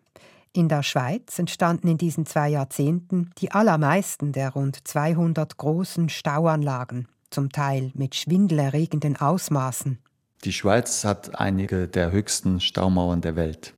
In 0.57 0.71
der 0.71 0.83
Schweiz 0.83 1.39
entstanden 1.39 1.87
in 1.87 1.99
diesen 1.99 2.25
zwei 2.25 2.49
Jahrzehnten 2.49 3.31
die 3.37 3.53
allermeisten 3.53 4.33
der 4.33 4.55
rund 4.55 4.89
200 4.89 5.59
großen 5.59 6.09
Stauanlagen, 6.09 7.09
zum 7.29 7.53
Teil 7.53 7.91
mit 7.93 8.15
schwindelerregenden 8.15 9.17
Ausmaßen. 9.17 9.99
Die 10.45 10.55
Schweiz 10.55 11.05
hat 11.05 11.39
einige 11.39 11.89
der 11.89 12.11
höchsten 12.11 12.61
Staumauern 12.61 13.21
der 13.21 13.37
Welt. 13.37 13.75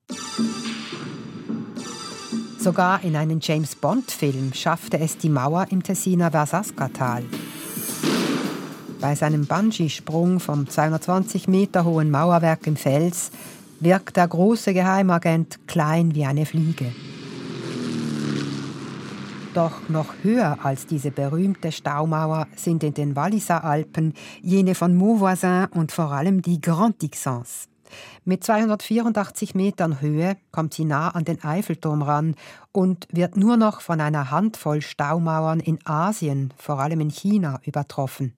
Sogar 2.61 3.02
in 3.02 3.16
einen 3.16 3.40
James 3.42 3.75
Bond-Film 3.75 4.52
schaffte 4.54 5.00
es 5.00 5.18
die 5.18 5.30
Mauer 5.30 5.66
im 5.70 5.82
Tessiner 5.82 6.30
Versaska-Tal. 6.30 7.25
Bei 9.00 9.16
seinem 9.16 9.47
Bungee-Sprung 9.47 10.38
vom 10.38 10.68
220 10.68 11.49
Meter 11.49 11.85
hohen 11.85 12.12
Mauerwerk 12.12 12.68
im 12.68 12.76
Fels 12.76 13.32
wirkt 13.80 14.16
der 14.16 14.28
große 14.28 14.75
Geheimagent 14.75 15.66
klein 15.66 16.14
wie 16.14 16.25
eine 16.25 16.47
Fliege. 16.47 16.92
Doch 19.54 19.88
noch 19.88 20.14
höher 20.23 20.58
als 20.62 20.87
diese 20.87 21.11
berühmte 21.11 21.73
Staumauer 21.73 22.47
sind 22.54 22.85
in 22.85 22.94
den 22.94 23.16
Walliser 23.16 23.64
Alpen 23.64 24.14
jene 24.42 24.75
von 24.75 24.94
Mauvoisin 24.94 25.66
und 25.75 25.90
vor 25.90 26.12
allem 26.12 26.42
die 26.42 26.61
Grand 26.61 27.00
Dixence. 27.02 27.68
Mit 28.25 28.44
284 28.44 29.54
Metern 29.54 30.00
Höhe 30.00 30.37
kommt 30.52 30.75
sie 30.75 30.85
nah 30.85 31.08
an 31.08 31.25
den 31.25 31.42
Eiffelturm 31.42 32.02
ran 32.02 32.35
und 32.73 33.08
wird 33.11 33.37
nur 33.37 33.56
noch 33.56 33.80
von 33.80 34.00
einer 34.00 34.30
Handvoll 34.30 34.82
Staumauern 34.82 35.61
in 35.61 35.78
Asien, 35.87 36.52
vor 36.56 36.80
allem 36.80 37.00
in 37.00 37.11
China, 37.11 37.61
übertroffen. 37.64 38.35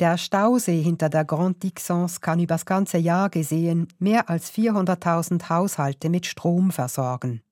Der 0.00 0.18
Stausee 0.18 0.82
hinter 0.82 1.08
der 1.08 1.24
Grande 1.24 1.60
Dixence 1.60 2.20
kann 2.20 2.40
übers 2.40 2.66
ganze 2.66 2.98
Jahr 2.98 3.30
gesehen 3.30 3.86
mehr 4.00 4.28
als 4.28 4.52
400.000 4.52 5.48
Haushalte 5.48 6.10
mit 6.10 6.26
Strom 6.26 6.72
versorgen. 6.72 7.42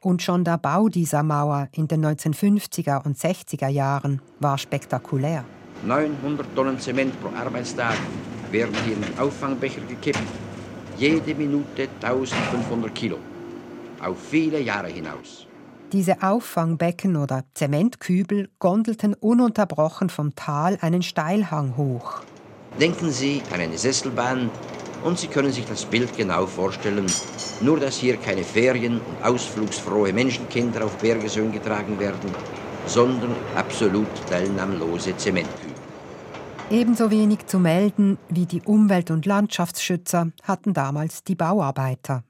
Und 0.00 0.22
schon 0.22 0.44
der 0.44 0.58
Bau 0.58 0.88
dieser 0.88 1.24
Mauer 1.24 1.68
in 1.72 1.88
den 1.88 2.04
1950er 2.04 3.04
und 3.04 3.16
60er 3.16 3.68
Jahren 3.68 4.22
war 4.38 4.56
spektakulär. 4.56 5.44
900 5.84 6.54
Tonnen 6.54 6.78
Zement 6.78 7.20
pro 7.20 7.34
Arbeitstag 7.34 7.96
werden 8.52 8.74
hier 8.84 8.96
in 8.96 9.18
Auffangbecher 9.18 9.80
gekippt. 9.82 10.22
Jede 10.96 11.34
Minute 11.34 11.88
1500 12.02 12.94
Kilo. 12.94 13.18
Auf 14.00 14.16
viele 14.30 14.60
Jahre 14.60 14.88
hinaus. 14.88 15.46
Diese 15.92 16.22
Auffangbecken 16.22 17.16
oder 17.16 17.42
Zementkübel 17.54 18.48
gondelten 18.60 19.14
ununterbrochen 19.14 20.08
vom 20.08 20.36
Tal 20.36 20.78
einen 20.80 21.02
Steilhang 21.02 21.76
hoch. 21.76 22.20
Denken 22.80 23.10
Sie 23.10 23.42
an 23.52 23.60
eine 23.60 23.76
Sesselbahn 23.76 24.50
und 25.02 25.18
Sie 25.18 25.26
können 25.26 25.50
sich 25.50 25.64
das 25.64 25.84
Bild 25.84 26.16
genau 26.16 26.46
vorstellen. 26.46 27.06
Nur 27.60 27.80
dass 27.80 27.96
hier 27.96 28.16
keine 28.18 28.44
Ferien- 28.44 29.00
und 29.00 29.24
ausflugsfrohe 29.24 30.12
Menschenkinder 30.12 30.84
auf 30.84 30.96
Bergesöhn 30.98 31.50
getragen 31.50 31.98
werden, 31.98 32.30
sondern 32.86 33.34
absolut 33.56 34.08
teilnahmlose 34.28 35.16
Zementkübel. 35.16 35.74
Ebenso 36.70 37.10
wenig 37.10 37.46
zu 37.46 37.58
melden 37.58 38.16
wie 38.28 38.46
die 38.46 38.62
Umwelt- 38.62 39.10
und 39.10 39.26
Landschaftsschützer 39.26 40.30
hatten 40.44 40.72
damals 40.72 41.24
die 41.24 41.34
Bauarbeiter. 41.34 42.22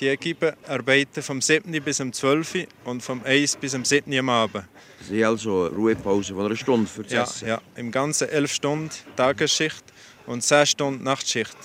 Die 0.00 0.06
Equipe 0.06 0.56
arbeiten 0.68 1.22
vom 1.22 1.40
7. 1.40 1.72
bis 1.82 1.96
zum 1.96 2.12
12. 2.12 2.68
und 2.84 3.02
vom 3.02 3.20
1 3.24 3.56
bis 3.56 3.72
zum 3.72 3.84
7. 3.84 4.16
am 4.16 4.28
Abend. 4.28 4.64
Sie 5.08 5.24
haben 5.24 5.32
also 5.32 5.66
eine 5.66 5.74
Ruhepause 5.74 6.34
von 6.34 6.46
einer 6.46 6.56
Stunde 6.56 6.86
für 6.86 7.02
das 7.02 7.12
ja, 7.12 7.22
Essen? 7.24 7.48
Ja, 7.48 7.60
im 7.74 7.90
Ganzen 7.90 8.28
11 8.28 8.52
Stunden 8.52 8.90
Tagesschicht 9.16 9.82
und 10.26 10.42
10 10.42 10.66
Stunden 10.66 11.02
Nachtschicht. 11.02 11.56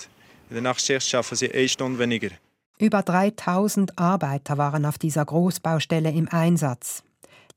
In 0.50 0.54
der 0.54 0.62
Nachtschicht 0.62 1.08
schaffen 1.08 1.36
sie 1.36 1.52
eine 1.52 1.68
Stunde 1.68 1.98
weniger. 2.00 2.30
Über 2.78 3.02
3000 3.02 3.96
Arbeiter 4.00 4.58
waren 4.58 4.84
auf 4.84 4.98
dieser 4.98 5.24
Großbaustelle 5.24 6.10
im 6.10 6.28
Einsatz. 6.28 7.04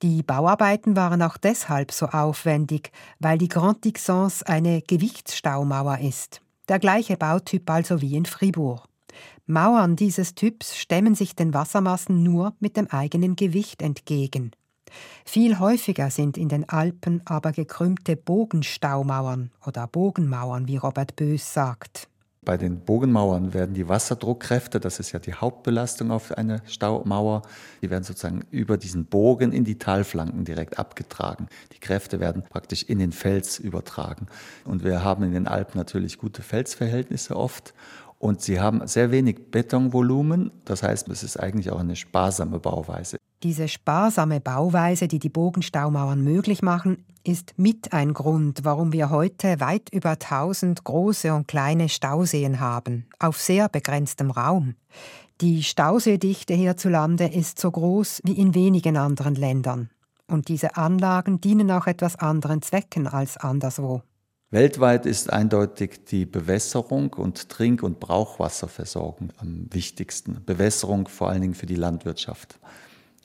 Die 0.03 0.21
Bauarbeiten 0.21 0.95
waren 0.95 1.23
auch 1.23 1.37
deshalb 1.37 1.91
so 1.91 2.05
aufwendig, 2.05 2.91
weil 3.17 3.39
die 3.39 3.47
Grande 3.47 3.81
Dixence 3.81 4.43
eine 4.43 4.83
Gewichtsstaumauer 4.83 5.97
ist. 6.01 6.41
Der 6.69 6.77
gleiche 6.77 7.17
Bautyp 7.17 7.67
also 7.67 7.99
wie 7.99 8.15
in 8.15 8.27
Fribourg. 8.27 8.86
Mauern 9.45 9.95
dieses 9.95 10.35
Typs 10.35 10.77
stemmen 10.77 11.15
sich 11.15 11.35
den 11.35 11.53
Wassermassen 11.53 12.23
nur 12.23 12.53
mit 12.59 12.77
dem 12.77 12.87
eigenen 12.87 13.35
Gewicht 13.35 13.81
entgegen. 13.81 14.51
Viel 15.25 15.59
häufiger 15.59 16.09
sind 16.09 16.37
in 16.37 16.49
den 16.49 16.67
Alpen 16.69 17.21
aber 17.25 17.51
gekrümmte 17.51 18.15
Bogenstaumauern 18.15 19.51
oder 19.65 19.87
Bogenmauern, 19.87 20.67
wie 20.67 20.77
Robert 20.77 21.15
Bös 21.15 21.53
sagt. 21.53 22.07
Bei 22.47 22.55
den 22.55 22.79
Bogenmauern 22.79 23.53
werden 23.53 23.75
die 23.75 23.89
Wasserdruckkräfte, 23.89 24.79
das 24.79 25.01
ist 25.01 25.11
ja 25.11 25.19
die 25.19 25.33
Hauptbelastung 25.33 26.11
auf 26.11 26.31
eine 26.31 26.61
Staumauer, 26.65 27.41
die 27.81 27.89
werden 27.89 28.05
sozusagen 28.05 28.45
über 28.51 28.77
diesen 28.77 29.03
Bogen 29.03 29.51
in 29.51 29.65
die 29.65 29.77
Talflanken 29.77 30.45
direkt 30.45 30.79
abgetragen. 30.79 31.47
Die 31.73 31.79
Kräfte 31.79 32.21
werden 32.21 32.43
praktisch 32.49 32.83
in 32.83 32.99
den 32.99 33.11
Fels 33.11 33.59
übertragen. 33.59 34.27
Und 34.63 34.85
wir 34.85 35.03
haben 35.03 35.23
in 35.23 35.33
den 35.33 35.45
Alpen 35.45 35.77
natürlich 35.77 36.19
gute 36.19 36.41
Felsverhältnisse 36.41 37.35
oft. 37.35 37.73
Und 38.19 38.41
sie 38.41 38.59
haben 38.59 38.85
sehr 38.87 39.11
wenig 39.11 39.51
Betonvolumen. 39.51 40.51
Das 40.65 40.83
heißt, 40.83 41.07
es 41.09 41.23
ist 41.23 41.37
eigentlich 41.37 41.71
auch 41.71 41.79
eine 41.79 41.95
sparsame 41.95 42.59
Bauweise. 42.59 43.17
Diese 43.43 43.67
sparsame 43.67 44.41
Bauweise, 44.41 45.07
die 45.07 45.19
die 45.19 45.29
Bogenstaumauern 45.29 46.23
möglich 46.23 46.63
machen, 46.63 47.05
ist 47.23 47.53
mit 47.57 47.93
ein 47.93 48.13
Grund, 48.13 48.61
warum 48.63 48.93
wir 48.93 49.09
heute 49.09 49.59
weit 49.59 49.89
über 49.91 50.11
1000 50.11 50.83
große 50.83 51.33
und 51.33 51.47
kleine 51.47 51.89
Stauseen 51.89 52.59
haben, 52.59 53.05
auf 53.19 53.39
sehr 53.39 53.69
begrenztem 53.69 54.31
Raum. 54.31 54.75
Die 55.41 55.61
Stauseedichte 55.61 56.55
hierzulande 56.55 57.25
ist 57.25 57.59
so 57.59 57.69
groß 57.69 58.21
wie 58.23 58.39
in 58.39 58.55
wenigen 58.55 58.97
anderen 58.97 59.35
Ländern. 59.35 59.91
Und 60.27 60.47
diese 60.47 60.75
Anlagen 60.75 61.39
dienen 61.39 61.69
auch 61.69 61.85
etwas 61.85 62.15
anderen 62.15 62.61
Zwecken 62.63 63.07
als 63.07 63.37
anderswo. 63.37 64.01
Weltweit 64.49 65.05
ist 65.05 65.29
eindeutig 65.29 66.05
die 66.05 66.25
Bewässerung 66.25 67.11
und 67.11 67.49
Trink- 67.49 67.83
und 67.83 67.99
Brauchwasserversorgung 67.99 69.33
am 69.35 69.67
wichtigsten. 69.71 70.41
Bewässerung 70.45 71.09
vor 71.09 71.27
allen 71.27 71.41
Dingen 71.41 71.53
für 71.53 71.65
die 71.65 71.75
Landwirtschaft. 71.75 72.57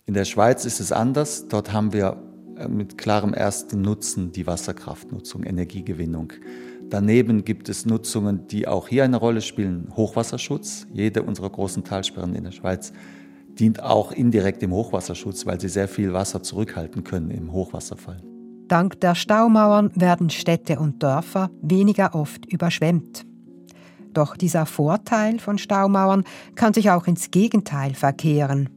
In 0.05 0.15
der 0.15 0.25
Schweiz 0.25 0.65
ist 0.65 0.81
es 0.81 0.91
anders. 0.91 1.47
Dort 1.47 1.73
haben 1.73 1.93
wir 1.93 2.21
äh, 2.59 2.67
mit 2.67 2.99
klarem 2.99 3.35
ersten 3.35 3.83
Nutzen 3.83 4.33
die 4.33 4.49
Wasserkraftnutzung, 4.49 5.45
Energiegewinnung. 5.45 6.33
Daneben 6.91 7.45
gibt 7.45 7.69
es 7.69 7.87
Nutzungen, 7.87 8.49
die 8.49 8.67
auch 8.67 8.89
hier 8.89 9.05
eine 9.05 9.17
Rolle 9.17 9.43
spielen. 9.43 9.93
Hochwasserschutz. 9.95 10.89
Jede 10.93 11.23
unserer 11.23 11.51
großen 11.51 11.85
Talsperren 11.85 12.35
in 12.35 12.43
der 12.43 12.51
Schweiz 12.51 12.93
dient 13.61 13.81
auch 13.81 14.11
indirekt 14.11 14.61
dem 14.61 14.73
Hochwasserschutz, 14.73 15.47
weil 15.47 15.61
sie 15.61 15.69
sehr 15.69 15.87
viel 15.87 16.13
Wasser 16.13 16.43
zurückhalten 16.43 17.05
können 17.05 17.31
im 17.31 17.53
Hochwasserfall. 17.53 18.32
Dank 18.73 19.03
der 19.03 19.15
Staumauern 19.15 19.91
werden 19.97 20.31
Städte 20.31 20.79
und 20.79 21.03
Dörfer 21.03 21.51
weniger 21.61 22.15
oft 22.15 22.51
überschwemmt. 22.51 23.27
Doch 24.15 24.35
dieser 24.35 24.65
Vorteil 24.65 25.39
von 25.41 25.59
Staumauern 25.59 26.25
kann 26.55 26.73
sich 26.73 26.91
auch 26.91 27.07
ins 27.07 27.31
Gegenteil 27.31 27.93
verkehren. 27.93 28.71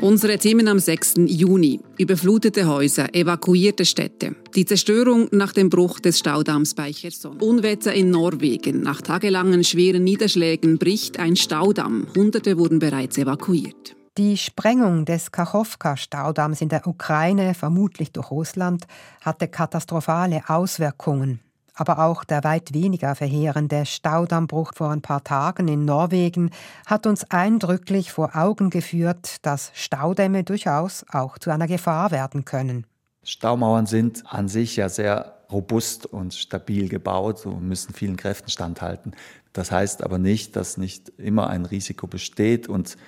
Unsere 0.00 0.38
Themen 0.38 0.68
am 0.68 0.78
6. 0.78 1.14
Juni. 1.26 1.80
Überflutete 1.98 2.68
Häuser, 2.68 3.12
evakuierte 3.12 3.84
Städte. 3.84 4.36
Die 4.54 4.66
Zerstörung 4.66 5.26
nach 5.32 5.52
dem 5.52 5.68
Bruch 5.68 5.98
des 5.98 6.20
Staudamms 6.20 6.74
bei 6.74 6.92
Cherson. 6.92 7.40
Unwetter 7.40 7.92
in 7.92 8.10
Norwegen. 8.10 8.82
Nach 8.82 9.02
tagelangen 9.02 9.64
schweren 9.64 10.04
Niederschlägen 10.04 10.78
bricht 10.78 11.18
ein 11.18 11.34
Staudamm. 11.34 12.06
Hunderte 12.14 12.56
wurden 12.56 12.78
bereits 12.78 13.18
evakuiert. 13.18 13.96
Die 14.18 14.36
Sprengung 14.36 15.06
des 15.06 15.32
Kachowka-Staudamms 15.32 16.60
in 16.60 16.68
der 16.68 16.86
Ukraine, 16.86 17.54
vermutlich 17.54 18.12
durch 18.12 18.30
Russland, 18.30 18.84
hatte 19.22 19.48
katastrophale 19.48 20.42
Auswirkungen. 20.48 21.40
Aber 21.72 21.98
auch 22.00 22.22
der 22.22 22.44
weit 22.44 22.74
weniger 22.74 23.14
verheerende 23.14 23.86
Staudammbruch 23.86 24.72
vor 24.74 24.90
ein 24.90 25.00
paar 25.00 25.24
Tagen 25.24 25.66
in 25.66 25.86
Norwegen 25.86 26.50
hat 26.84 27.06
uns 27.06 27.24
eindrücklich 27.30 28.12
vor 28.12 28.36
Augen 28.36 28.68
geführt, 28.68 29.36
dass 29.40 29.70
Staudämme 29.72 30.44
durchaus 30.44 31.06
auch 31.10 31.38
zu 31.38 31.48
einer 31.48 31.66
Gefahr 31.66 32.10
werden 32.10 32.44
können. 32.44 32.86
Staumauern 33.24 33.86
sind 33.86 34.24
an 34.26 34.48
sich 34.48 34.76
ja 34.76 34.90
sehr 34.90 35.38
robust 35.50 36.04
und 36.04 36.34
stabil 36.34 36.90
gebaut 36.90 37.46
und 37.46 37.66
müssen 37.66 37.94
vielen 37.94 38.16
Kräften 38.16 38.50
standhalten. 38.50 39.12
Das 39.54 39.72
heißt 39.72 40.04
aber 40.04 40.18
nicht, 40.18 40.54
dass 40.54 40.76
nicht 40.76 41.08
immer 41.16 41.48
ein 41.48 41.64
Risiko 41.64 42.06
besteht 42.06 42.68
und 42.68 42.98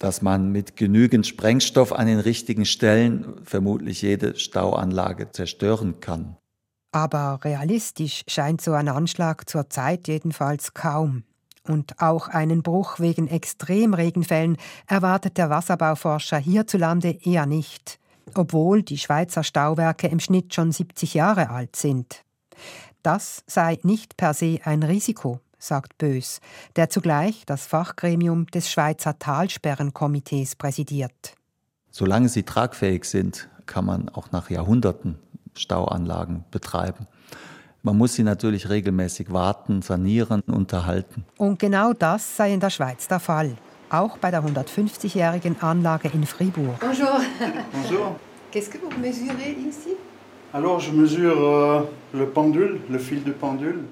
dass 0.00 0.22
man 0.22 0.50
mit 0.50 0.76
genügend 0.76 1.26
Sprengstoff 1.26 1.92
an 1.92 2.06
den 2.06 2.18
richtigen 2.18 2.64
Stellen 2.64 3.36
vermutlich 3.44 4.02
jede 4.02 4.34
Stauanlage 4.36 5.30
zerstören 5.30 6.00
kann. 6.00 6.36
Aber 6.90 7.38
realistisch 7.44 8.24
scheint 8.26 8.62
so 8.62 8.72
ein 8.72 8.88
Anschlag 8.88 9.48
zurzeit 9.48 10.08
jedenfalls 10.08 10.74
kaum. 10.74 11.22
Und 11.68 12.00
auch 12.00 12.28
einen 12.28 12.62
Bruch 12.62 12.98
wegen 12.98 13.28
Extremregenfällen 13.28 14.56
erwartet 14.86 15.36
der 15.36 15.50
Wasserbauforscher 15.50 16.38
hierzulande 16.38 17.18
eher 17.22 17.44
nicht, 17.44 18.00
obwohl 18.34 18.82
die 18.82 18.98
Schweizer 18.98 19.44
Stauwerke 19.44 20.08
im 20.08 20.18
Schnitt 20.18 20.54
schon 20.54 20.72
70 20.72 21.12
Jahre 21.12 21.50
alt 21.50 21.76
sind. 21.76 22.24
Das 23.02 23.44
sei 23.46 23.78
nicht 23.82 24.16
per 24.16 24.32
se 24.32 24.60
ein 24.64 24.82
Risiko, 24.82 25.40
sagt 25.60 25.98
Bös, 25.98 26.40
der 26.76 26.90
zugleich 26.90 27.44
das 27.46 27.66
Fachgremium 27.66 28.46
des 28.46 28.70
Schweizer 28.70 29.18
Talsperrenkomitees 29.18 30.56
präsidiert. 30.56 31.34
Solange 31.90 32.28
sie 32.28 32.42
tragfähig 32.42 33.04
sind, 33.04 33.48
kann 33.66 33.84
man 33.84 34.08
auch 34.08 34.32
nach 34.32 34.50
Jahrhunderten 34.50 35.16
Stauanlagen 35.54 36.44
betreiben. 36.50 37.06
Man 37.82 37.96
muss 37.96 38.14
sie 38.14 38.24
natürlich 38.24 38.68
regelmäßig 38.68 39.32
warten, 39.32 39.80
sanieren, 39.82 40.42
unterhalten. 40.42 41.24
Und 41.38 41.58
genau 41.58 41.92
das 41.92 42.36
sei 42.36 42.52
in 42.52 42.60
der 42.60 42.70
Schweiz 42.70 43.08
der 43.08 43.20
Fall. 43.20 43.56
Auch 43.88 44.18
bei 44.18 44.30
der 44.30 44.44
150-jährigen 44.44 45.60
Anlage 45.62 46.10
in 46.12 46.26
Fribourg. 46.26 46.78
Bonjour. 46.80 47.20
Bonjour. 47.72 48.16
Qu'est-ce 48.52 48.70
que 48.70 48.78
vous 48.78 48.90
mesurez 49.00 49.56
ici 49.68 49.96
Alors, 50.52 50.80
je 50.80 50.90
mesure 50.90 51.40
euh, 51.40 51.82
le 52.12 52.26
pendule, 52.26 52.80
le 52.90 52.98
fil 52.98 53.22
de 53.22 53.30
pendule. 53.32 53.84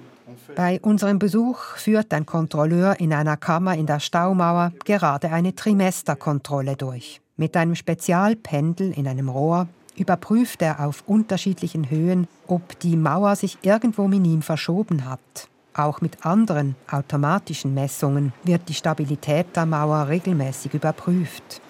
Bei 0.54 0.80
unserem 0.80 1.18
Besuch 1.18 1.58
führt 1.76 2.12
ein 2.12 2.26
Kontrolleur 2.26 2.98
in 3.00 3.12
einer 3.12 3.36
Kammer 3.36 3.74
in 3.74 3.86
der 3.86 4.00
Staumauer 4.00 4.72
gerade 4.84 5.30
eine 5.30 5.54
Trimesterkontrolle 5.54 6.76
durch. 6.76 7.20
Mit 7.36 7.56
einem 7.56 7.74
Spezialpendel 7.74 8.92
in 8.92 9.06
einem 9.06 9.28
Rohr 9.28 9.68
überprüft 9.96 10.62
er 10.62 10.84
auf 10.84 11.04
unterschiedlichen 11.06 11.90
Höhen, 11.90 12.28
ob 12.46 12.78
die 12.80 12.96
Mauer 12.96 13.36
sich 13.36 13.58
irgendwo 13.62 14.08
minim 14.08 14.42
verschoben 14.42 15.04
hat. 15.08 15.48
Auch 15.74 16.00
mit 16.00 16.26
anderen 16.26 16.74
automatischen 16.90 17.74
Messungen 17.74 18.32
wird 18.42 18.68
die 18.68 18.74
Stabilität 18.74 19.54
der 19.54 19.66
Mauer 19.66 20.08
regelmäßig 20.08 20.74
überprüft. 20.74 21.60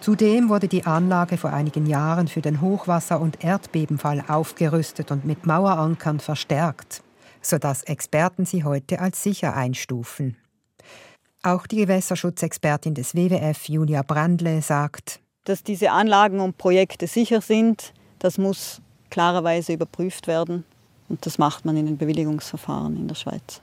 Zudem 0.00 0.48
wurde 0.48 0.68
die 0.68 0.86
Anlage 0.86 1.36
vor 1.36 1.52
einigen 1.52 1.86
Jahren 1.86 2.28
für 2.28 2.40
den 2.40 2.60
Hochwasser- 2.60 3.20
und 3.20 3.44
Erdbebenfall 3.44 4.24
aufgerüstet 4.28 5.10
und 5.10 5.24
mit 5.24 5.46
Mauerankern 5.46 6.20
verstärkt, 6.20 7.02
sodass 7.40 7.82
Experten 7.82 8.44
sie 8.46 8.64
heute 8.64 9.00
als 9.00 9.22
sicher 9.22 9.54
einstufen. 9.56 10.36
Auch 11.42 11.66
die 11.66 11.76
Gewässerschutzexpertin 11.76 12.94
des 12.94 13.14
WWF, 13.14 13.68
Julia 13.68 14.02
Brandle, 14.02 14.60
sagt, 14.60 15.20
dass 15.44 15.62
diese 15.62 15.90
Anlagen 15.90 16.40
und 16.40 16.58
Projekte 16.58 17.06
sicher 17.06 17.40
sind, 17.40 17.94
das 18.18 18.38
muss 18.38 18.80
klarerweise 19.08 19.72
überprüft 19.72 20.26
werden. 20.26 20.64
Und 21.08 21.26
das 21.26 21.38
macht 21.38 21.64
man 21.64 21.76
in 21.76 21.86
den 21.86 21.98
Bewilligungsverfahren 21.98 22.96
in 22.96 23.08
der 23.08 23.16
Schweiz. 23.16 23.62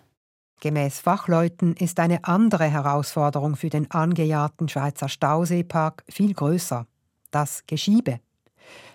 Gemäß 0.60 1.00
Fachleuten 1.00 1.76
ist 1.76 2.00
eine 2.00 2.24
andere 2.24 2.66
Herausforderung 2.66 3.56
für 3.56 3.70
den 3.70 3.90
angejahrten 3.92 4.68
Schweizer 4.68 5.08
Stauseepark 5.08 6.04
viel 6.10 6.34
größer. 6.34 6.88
Das 7.32 7.64
Geschiebe. 7.68 8.20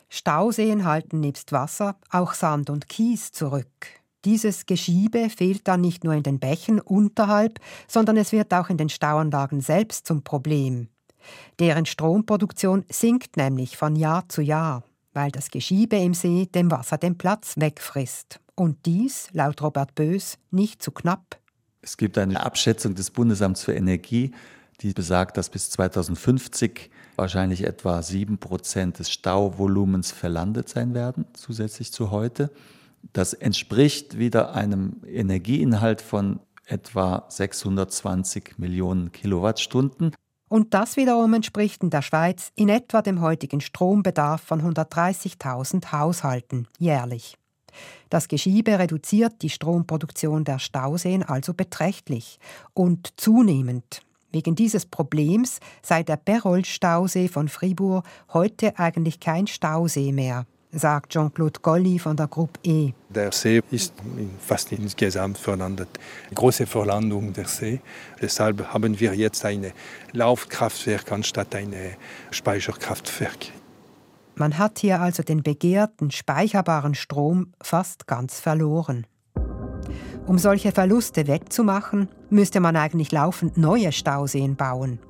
Stauseen 0.09 0.85
halten 0.85 1.21
nebst 1.21 1.53
Wasser 1.53 1.97
auch 2.11 2.35
Sand 2.35 2.68
und 2.68 2.88
Kies 2.88 3.33
zurück. 3.33 4.01
Dieses 4.24 4.66
Geschiebe 4.66 5.28
fehlt 5.30 5.66
dann 5.66 5.80
nicht 5.80 6.04
nur 6.04 6.14
in 6.14 6.22
den 6.22 6.38
Bächen 6.38 6.80
unterhalb, 6.80 7.58
sondern 7.88 8.16
es 8.16 8.30
wird 8.32 8.54
auch 8.54 8.70
in 8.70 8.76
den 8.76 8.88
Stauanlagen 8.88 9.61
selbst 9.61 10.06
zum 10.06 10.22
Problem. 10.22 10.88
Deren 11.58 11.87
Stromproduktion 11.87 12.85
sinkt 12.88 13.37
nämlich 13.37 13.76
von 13.76 13.96
Jahr 13.96 14.28
zu 14.28 14.42
Jahr, 14.42 14.85
weil 15.12 15.30
das 15.30 15.50
Geschiebe 15.50 15.96
im 15.96 16.14
See 16.14 16.46
dem 16.46 16.70
Wasser 16.70 16.98
den 16.98 17.18
Platz 17.18 17.54
wegfrisst. 17.56 18.40
Und 18.54 18.87
dies, 18.87 19.28
laut 19.32 19.61
Robert 19.62 19.94
Bös, 19.94 20.38
nicht 20.50 20.82
zu 20.82 20.92
knapp. 20.92 21.38
Es 21.80 21.96
gibt 21.96 22.16
eine 22.16 22.44
Abschätzung 22.44 22.94
des 22.94 23.11
Bundesamts 23.11 23.64
für 23.64 23.74
Energie, 23.74 24.32
die 24.80 24.92
besagt, 24.92 25.37
dass 25.37 25.48
bis 25.48 25.70
2050 25.70 26.90
wahrscheinlich 27.16 27.64
etwa 27.64 28.02
sieben 28.02 28.38
Prozent 28.38 28.98
des 28.98 29.11
Stauvolumens 29.11 30.12
verlandet 30.12 30.68
sein 30.68 30.94
werden, 30.94 31.24
zusätzlich 31.35 31.92
zu 31.92 32.11
heute. 32.11 32.50
Das 33.12 33.34
entspricht 33.34 34.18
wieder 34.18 34.54
einem 34.54 35.02
Energieinhalt 35.06 36.00
von 36.00 36.40
etwa 36.66 37.24
620 37.28 38.58
Millionen 38.58 39.12
Kilowattstunden. 39.12 40.14
Und 40.48 40.74
das 40.74 40.96
wiederum 40.96 41.32
entspricht 41.34 41.82
in 41.82 41.90
der 41.90 42.02
Schweiz 42.02 42.52
in 42.54 42.68
etwa 42.68 43.02
dem 43.02 43.20
heutigen 43.20 43.60
Strombedarf 43.60 44.42
von 44.42 44.60
130.000 44.60 45.92
Haushalten 45.92 46.68
jährlich. 46.78 47.38
Das 48.10 48.28
Geschiebe 48.28 48.78
reduziert 48.78 49.40
die 49.40 49.48
Stromproduktion 49.48 50.44
der 50.44 50.58
Stauseen 50.58 51.22
also 51.22 51.54
beträchtlich 51.54 52.38
und 52.74 53.14
zunehmend. 53.18 54.02
Wegen 54.30 54.54
dieses 54.54 54.86
Problems 54.86 55.60
sei 55.82 56.02
der 56.02 56.16
Perol-Stausee 56.16 57.28
von 57.28 57.48
Fribourg 57.48 58.04
heute 58.32 58.78
eigentlich 58.78 59.20
kein 59.20 59.46
Stausee 59.46 60.12
mehr, 60.12 60.46
sagt 60.72 61.12
Jean-Claude 61.12 61.61
Golli 61.61 61.98
von 61.98 62.16
der 62.16 62.28
Gruppe 62.28 62.58
E. 62.62 62.92
Der 63.11 63.30
See 63.32 63.61
ist 63.70 63.94
fast 64.40 64.72
insgesamt 64.72 65.38
verlandet. 65.38 65.88
Große 66.35 66.66
Verlandung 66.66 67.32
der 67.32 67.46
See. 67.46 67.80
Deshalb 68.20 68.72
haben 68.72 68.98
wir 68.98 69.14
jetzt 69.14 69.44
ein 69.44 69.72
Laufkraftwerk 70.12 71.12
anstatt 71.12 71.54
ein 71.54 71.74
Speicherkraftwerk. 72.30 73.52
Man 74.35 74.56
hat 74.56 74.78
hier 74.78 75.00
also 75.00 75.22
den 75.22 75.42
begehrten, 75.42 76.11
speicherbaren 76.11 76.94
Strom 76.94 77.52
fast 77.62 78.06
ganz 78.06 78.40
verloren. 78.40 79.06
Um 80.26 80.38
solche 80.38 80.72
Verluste 80.72 81.26
wettzumachen, 81.26 82.08
müsste 82.30 82.61
man 82.61 82.76
eigentlich 82.76 83.12
laufend 83.12 83.58
neue 83.58 83.92
Stauseen 83.92 84.56
bauen. 84.56 85.00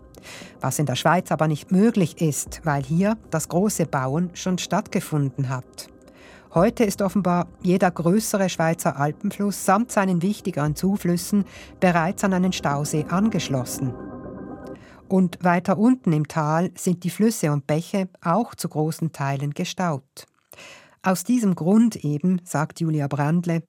Was 0.61 0.79
in 0.79 0.87
der 0.87 0.97
Schweiz 0.97 1.33
aber 1.33 1.49
nicht 1.49 1.73
möglich 1.73 2.21
ist, 2.21 2.61
weil 2.65 2.83
hier 2.83 3.17
das 3.31 3.49
große 3.49 3.87
Bauen 3.87 4.31
schon 4.35 4.59
stattgefunden 4.59 5.49
hat. 5.49 5.89
Heute 6.55 6.85
ist 6.85 7.01
offenbar 7.01 7.49
jeder 7.63 7.91
größere 7.91 8.51
Schweizer 8.51 8.99
Alpenfluss 8.99 9.65
samt 9.65 9.91
seinen 9.91 10.21
wichtigeren 10.21 10.77
Zuflüssen 10.77 11.47
bereits 11.81 12.25
an 12.25 12.35
einen 12.35 12.53
Stausee 12.53 13.07
angeschlossen. 13.09 13.95
Und 15.09 15.39
weiter 15.43 15.79
unten 15.79 16.13
im 16.13 16.29
Tal 16.29 16.71
sind 16.77 17.05
die 17.05 17.11
Flüsse 17.11 17.53
und 17.53 17.67
Bäche 17.67 18.09
auch 18.23 18.55
zu 18.55 18.69
großen 18.69 19.13
Teilen 19.13 19.53
gestaut. 19.53 20.27
Aus 21.03 21.25
diesem 21.25 21.55
Grund 21.55 21.97
eben, 21.97 22.41
sagt 22.45 22.81
Julia 22.81 23.09
Brandle, 23.09 23.63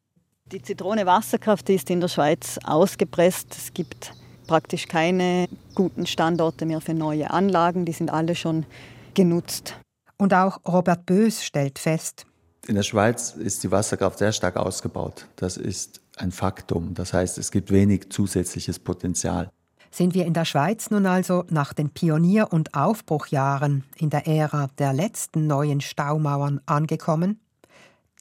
die 0.52 0.62
Zitrone-Wasserkraft 0.62 1.70
ist 1.70 1.90
in 1.90 2.02
der 2.02 2.10
Schweiz 2.10 2.60
ausgepresst. 2.64 3.56
Es 3.58 3.74
gibt 3.74 4.14
praktisch 4.48 4.88
keine 4.88 5.48
guten 5.76 6.06
Standorte 6.06 6.66
mehr 6.66 6.82
für 6.82 6.94
neue 6.94 7.32
Anlagen, 7.32 7.86
die 7.86 7.94
sind 7.94 8.12
alle 8.12 8.36
schon 8.36 8.66
genutzt. 9.14 9.76
Und 10.18 10.34
auch 10.34 10.60
Robert 10.66 11.06
Bös 11.06 11.44
stellt 11.44 11.80
fest, 11.80 12.26
in 12.66 12.76
der 12.76 12.84
Schweiz 12.84 13.32
ist 13.32 13.64
die 13.64 13.72
Wasserkraft 13.72 14.20
sehr 14.20 14.32
stark 14.32 14.56
ausgebaut. 14.56 15.28
Das 15.36 15.58
ist 15.58 16.00
ein 16.16 16.32
Faktum. 16.32 16.94
Das 16.94 17.12
heißt, 17.12 17.38
es 17.38 17.52
gibt 17.52 17.72
wenig 17.72 18.10
zusätzliches 18.10 18.80
Potenzial. 18.80 19.50
Sind 19.92 20.14
wir 20.14 20.26
in 20.26 20.34
der 20.34 20.46
Schweiz 20.46 20.90
nun 20.90 21.06
also 21.06 21.44
nach 21.50 21.74
den 21.74 21.90
Pionier- 21.90 22.52
und 22.52 22.74
Aufbruchjahren 22.74 23.84
in 23.98 24.10
der 24.10 24.28
Ära 24.28 24.70
der 24.80 24.94
letzten 24.94 25.46
neuen 25.46 25.82
Staumauern 25.82 26.62
angekommen? 26.66 27.42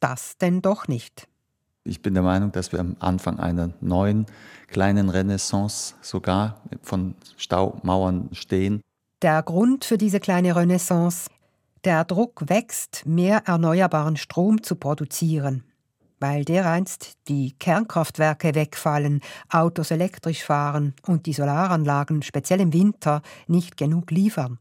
Das 0.00 0.36
denn 0.38 0.60
doch 0.60 0.88
nicht. 0.88 1.28
Ich 1.84 2.00
bin 2.00 2.14
der 2.14 2.22
Meinung, 2.22 2.52
dass 2.52 2.72
wir 2.72 2.80
am 2.80 2.96
Anfang 3.00 3.38
einer 3.38 3.70
neuen 3.80 4.26
kleinen 4.68 5.08
Renaissance 5.08 5.94
sogar 6.00 6.60
von 6.82 7.14
Staumauern 7.36 8.28
stehen. 8.32 8.80
Der 9.20 9.42
Grund 9.42 9.84
für 9.84 9.98
diese 9.98 10.20
kleine 10.20 10.54
Renaissance? 10.54 11.28
Der 11.84 12.04
Druck 12.04 12.48
wächst, 12.48 13.04
mehr 13.06 13.42
erneuerbaren 13.46 14.16
Strom 14.16 14.62
zu 14.62 14.76
produzieren 14.76 15.64
weil 16.22 16.44
dereinst 16.44 17.14
die 17.26 17.52
Kernkraftwerke 17.58 18.54
wegfallen, 18.54 19.20
Autos 19.50 19.90
elektrisch 19.90 20.44
fahren 20.44 20.94
und 21.04 21.26
die 21.26 21.32
Solaranlagen, 21.32 22.22
speziell 22.22 22.60
im 22.60 22.72
Winter, 22.72 23.22
nicht 23.48 23.76
genug 23.76 24.12
liefern. 24.12 24.58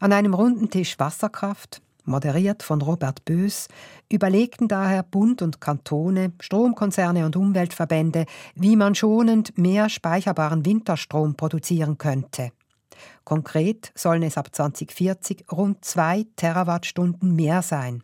An 0.00 0.12
einem 0.12 0.34
runden 0.34 0.70
Tisch 0.70 0.98
Wasserkraft, 0.98 1.80
moderiert 2.04 2.62
von 2.62 2.82
Robert 2.82 3.24
Bös, 3.24 3.68
überlegten 4.08 4.68
daher 4.68 5.02
Bund 5.02 5.42
und 5.42 5.60
Kantone, 5.60 6.32
Stromkonzerne 6.40 7.26
und 7.26 7.36
Umweltverbände, 7.36 8.26
wie 8.54 8.76
man 8.76 8.94
schonend 8.94 9.56
mehr 9.56 9.88
speicherbaren 9.88 10.64
Winterstrom 10.64 11.34
produzieren 11.34 11.98
könnte. 11.98 12.52
Konkret 13.24 13.92
sollen 13.94 14.22
es 14.22 14.36
ab 14.36 14.54
2040 14.54 15.46
rund 15.50 15.84
zwei 15.84 16.26
Terawattstunden 16.36 17.34
mehr 17.34 17.62
sein 17.62 18.02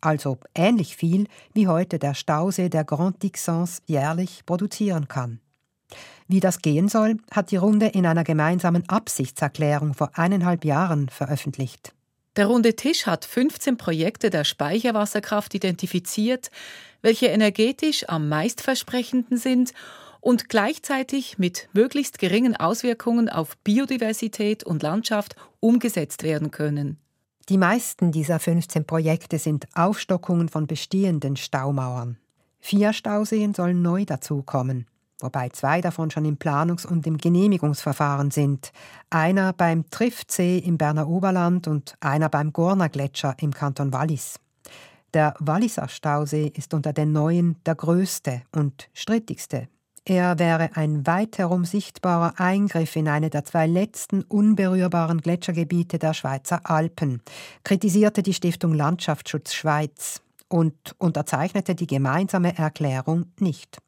also 0.00 0.38
ähnlich 0.54 0.96
viel 0.96 1.26
wie 1.52 1.68
heute 1.68 1.98
der 1.98 2.14
Stausee 2.14 2.68
der 2.68 2.84
Grand 2.84 3.22
Dixence 3.22 3.82
jährlich 3.86 4.44
produzieren 4.46 5.08
kann. 5.08 5.40
Wie 6.28 6.40
das 6.40 6.62
gehen 6.62 6.88
soll, 6.88 7.16
hat 7.32 7.50
die 7.50 7.56
Runde 7.56 7.86
in 7.86 8.06
einer 8.06 8.24
gemeinsamen 8.24 8.88
Absichtserklärung 8.88 9.94
vor 9.94 10.12
eineinhalb 10.14 10.64
Jahren 10.64 11.08
veröffentlicht. 11.08 11.92
Der 12.36 12.46
runde 12.46 12.76
Tisch 12.76 13.06
hat 13.06 13.24
15 13.24 13.76
Projekte 13.76 14.30
der 14.30 14.44
Speicherwasserkraft 14.44 15.54
identifiziert, 15.54 16.50
welche 17.02 17.26
energetisch 17.26 18.08
am 18.08 18.28
meistversprechenden 18.28 19.36
sind 19.36 19.72
und 20.20 20.48
gleichzeitig 20.48 21.38
mit 21.38 21.68
möglichst 21.72 22.18
geringen 22.18 22.54
Auswirkungen 22.54 23.28
auf 23.28 23.56
Biodiversität 23.58 24.62
und 24.62 24.82
Landschaft 24.82 25.34
umgesetzt 25.60 26.22
werden 26.22 26.50
können. 26.50 26.98
Die 27.48 27.58
meisten 27.58 28.12
dieser 28.12 28.38
15 28.38 28.84
Projekte 28.84 29.38
sind 29.38 29.66
Aufstockungen 29.74 30.48
von 30.48 30.68
bestehenden 30.68 31.36
Staumauern. 31.36 32.16
Vier 32.60 32.92
Stauseen 32.92 33.54
sollen 33.54 33.82
neu 33.82 34.04
dazukommen, 34.04 34.86
wobei 35.22 35.48
zwei 35.50 35.80
davon 35.80 36.10
schon 36.10 36.24
im 36.24 36.36
Planungs- 36.36 36.86
und 36.86 37.06
im 37.06 37.18
Genehmigungsverfahren 37.18 38.30
sind. 38.30 38.72
Einer 39.10 39.52
beim 39.52 39.88
Triftsee 39.90 40.58
im 40.58 40.78
Berner 40.78 41.08
Oberland 41.08 41.68
und 41.68 41.94
einer 42.00 42.28
beim 42.28 42.52
Gorner 42.52 42.88
Gletscher 42.88 43.34
im 43.40 43.52
Kanton 43.52 43.92
Wallis. 43.92 44.40
Der 45.12 45.34
Walliser 45.38 45.88
Stausee 45.88 46.52
ist 46.54 46.72
unter 46.74 46.92
den 46.92 47.12
neuen 47.12 47.56
der 47.64 47.74
größte 47.74 48.42
und 48.52 48.88
strittigste 48.94 49.68
er 50.04 50.38
wäre 50.38 50.70
ein 50.74 51.06
weit 51.06 51.38
herum 51.38 51.64
sichtbarer 51.64 52.34
Eingriff 52.38 52.96
in 52.96 53.06
eine 53.06 53.30
der 53.30 53.44
zwei 53.44 53.66
letzten 53.66 54.22
unberührbaren 54.22 55.20
Gletschergebiete 55.20 55.98
der 55.98 56.14
Schweizer 56.14 56.62
Alpen, 56.64 57.22
kritisierte 57.64 58.22
die 58.22 58.34
Stiftung 58.34 58.72
Landschaftsschutz 58.72 59.52
Schweiz 59.52 60.22
und 60.48 60.96
unterzeichnete 60.98 61.74
die 61.74 61.86
gemeinsame 61.86 62.56
Erklärung 62.56 63.26
nicht. 63.38 63.78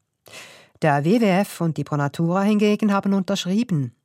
Der 0.83 1.05
WWF 1.05 1.61
und 1.61 1.77
die 1.77 1.85
Pronatura 1.85 2.41
hingegen 2.41 2.91
haben 2.91 3.13
unterschrieben. 3.13 3.95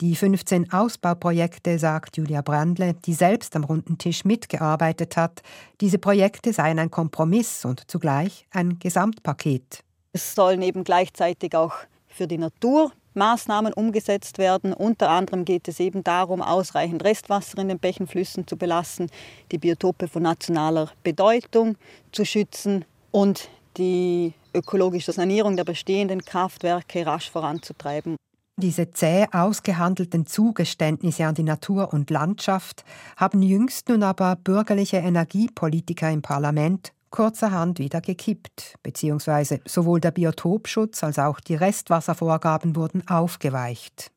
Die 0.00 0.16
15 0.16 0.72
Ausbauprojekte, 0.72 1.78
sagt 1.78 2.16
Julia 2.16 2.42
Brandle, 2.42 2.94
die 2.94 3.14
selbst 3.14 3.54
am 3.54 3.62
runden 3.62 3.98
Tisch 3.98 4.24
mitgearbeitet 4.24 5.16
hat, 5.16 5.42
diese 5.80 5.98
Projekte 5.98 6.52
seien 6.52 6.80
ein 6.80 6.90
Kompromiss 6.90 7.64
und 7.64 7.88
zugleich 7.88 8.48
ein 8.50 8.80
Gesamtpaket. 8.80 9.84
Es 10.12 10.34
sollen 10.34 10.60
eben 10.62 10.82
gleichzeitig 10.82 11.54
auch 11.54 11.74
für 12.08 12.26
die 12.26 12.38
Natur 12.38 12.90
Maßnahmen 13.14 13.72
umgesetzt 13.72 14.38
werden. 14.38 14.72
Unter 14.72 15.10
anderem 15.10 15.44
geht 15.44 15.68
es 15.68 15.78
eben 15.78 16.02
darum, 16.02 16.42
ausreichend 16.42 17.04
Restwasser 17.04 17.58
in 17.58 17.68
den 17.68 17.78
Bächenflüssen 17.78 18.44
zu 18.44 18.56
belassen, 18.56 19.08
die 19.52 19.58
Biotope 19.58 20.08
von 20.08 20.24
nationaler 20.24 20.90
Bedeutung 21.04 21.76
zu 22.10 22.24
schützen 22.24 22.84
und 23.12 23.48
die 23.78 24.34
ökologische 24.54 25.12
Sanierung 25.12 25.56
der 25.56 25.64
bestehenden 25.64 26.24
Kraftwerke 26.24 27.06
rasch 27.06 27.30
voranzutreiben. 27.30 28.16
Diese 28.56 28.90
zäh 28.90 29.26
ausgehandelten 29.30 30.26
Zugeständnisse 30.26 31.26
an 31.26 31.36
die 31.36 31.44
Natur 31.44 31.92
und 31.92 32.10
Landschaft 32.10 32.84
haben 33.16 33.40
jüngst 33.40 33.88
nun 33.88 34.02
aber 34.02 34.34
bürgerliche 34.34 34.96
Energiepolitiker 34.96 36.10
im 36.10 36.22
Parlament 36.22 36.92
kurzerhand 37.10 37.78
wieder 37.78 38.00
gekippt, 38.00 38.74
beziehungsweise 38.82 39.60
sowohl 39.64 40.00
der 40.00 40.10
Biotopschutz 40.10 41.02
als 41.04 41.18
auch 41.18 41.40
die 41.40 41.54
Restwasservorgaben 41.54 42.76
wurden 42.76 43.06
aufgeweicht. 43.08 44.10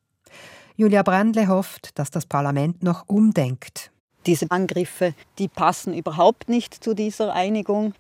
Julia 0.76 1.04
Brandle 1.04 1.48
hofft, 1.48 2.00
dass 2.00 2.10
das 2.10 2.26
Parlament 2.26 2.84
noch 2.84 3.08
umdenkt. 3.08 3.92
Diese 4.26 4.50
Angriffe, 4.50 5.14
die 5.40 5.48
passen 5.48 5.94
überhaupt 5.94 6.48
nicht 6.48 6.84
zu 6.84 6.94
dieser 6.94 7.34
Einigung. 7.34 7.94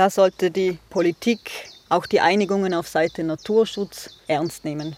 Da 0.00 0.08
sollte 0.08 0.50
die 0.50 0.78
Politik 0.88 1.50
auch 1.90 2.06
die 2.06 2.22
Einigungen 2.22 2.72
auf 2.72 2.88
Seite 2.88 3.22
Naturschutz 3.22 4.08
ernst 4.28 4.64
nehmen. 4.64 4.96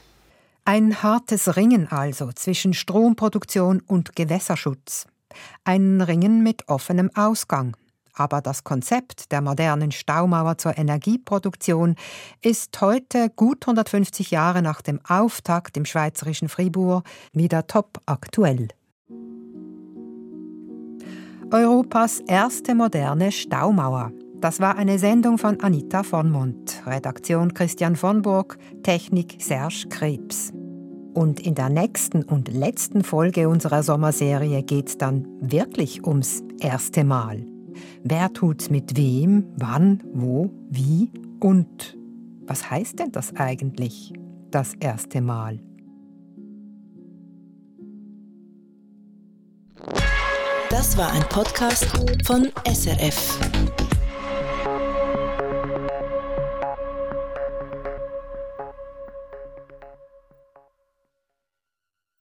Ein 0.64 1.02
hartes 1.02 1.56
Ringen 1.56 1.88
also 1.90 2.30
zwischen 2.30 2.72
Stromproduktion 2.72 3.80
und 3.80 4.14
Gewässerschutz. 4.14 5.08
Ein 5.64 6.00
Ringen 6.02 6.44
mit 6.44 6.68
offenem 6.68 7.10
Ausgang. 7.16 7.76
Aber 8.12 8.40
das 8.40 8.62
Konzept 8.62 9.32
der 9.32 9.40
modernen 9.40 9.90
Staumauer 9.90 10.56
zur 10.56 10.78
Energieproduktion 10.78 11.96
ist 12.40 12.80
heute, 12.80 13.28
gut 13.34 13.64
150 13.64 14.30
Jahre 14.30 14.62
nach 14.62 14.82
dem 14.82 15.00
Auftakt 15.04 15.76
im 15.76 15.84
schweizerischen 15.84 16.48
Fribourg, 16.48 17.04
wieder 17.32 17.66
top 17.66 18.00
aktuell. 18.06 18.68
Europas 21.50 22.20
erste 22.20 22.76
moderne 22.76 23.32
Staumauer. 23.32 24.12
Das 24.42 24.58
war 24.58 24.76
eine 24.76 24.98
Sendung 24.98 25.38
von 25.38 25.60
Anita 25.60 26.02
von 26.02 26.56
Redaktion 26.84 27.54
Christian 27.54 27.94
von 27.94 28.22
Burg, 28.22 28.58
Technik 28.82 29.36
Serge 29.38 29.86
Krebs. 29.88 30.52
Und 31.14 31.38
in 31.38 31.54
der 31.54 31.68
nächsten 31.68 32.24
und 32.24 32.52
letzten 32.52 33.04
Folge 33.04 33.48
unserer 33.48 33.84
Sommerserie 33.84 34.64
geht 34.64 34.88
es 34.88 34.98
dann 34.98 35.28
wirklich 35.40 36.04
ums 36.04 36.42
erste 36.58 37.04
Mal. 37.04 37.46
Wer 38.02 38.32
tut's 38.32 38.68
mit 38.68 38.96
wem, 38.96 39.44
wann, 39.58 40.02
wo, 40.12 40.50
wie 40.68 41.12
und 41.38 41.96
was 42.44 42.68
heißt 42.68 42.98
denn 42.98 43.12
das 43.12 43.36
eigentlich, 43.36 44.12
das 44.50 44.74
erste 44.80 45.20
Mal? 45.20 45.60
Das 50.68 50.98
war 50.98 51.12
ein 51.12 51.22
Podcast 51.28 51.86
von 52.26 52.48
SRF. 52.66 53.38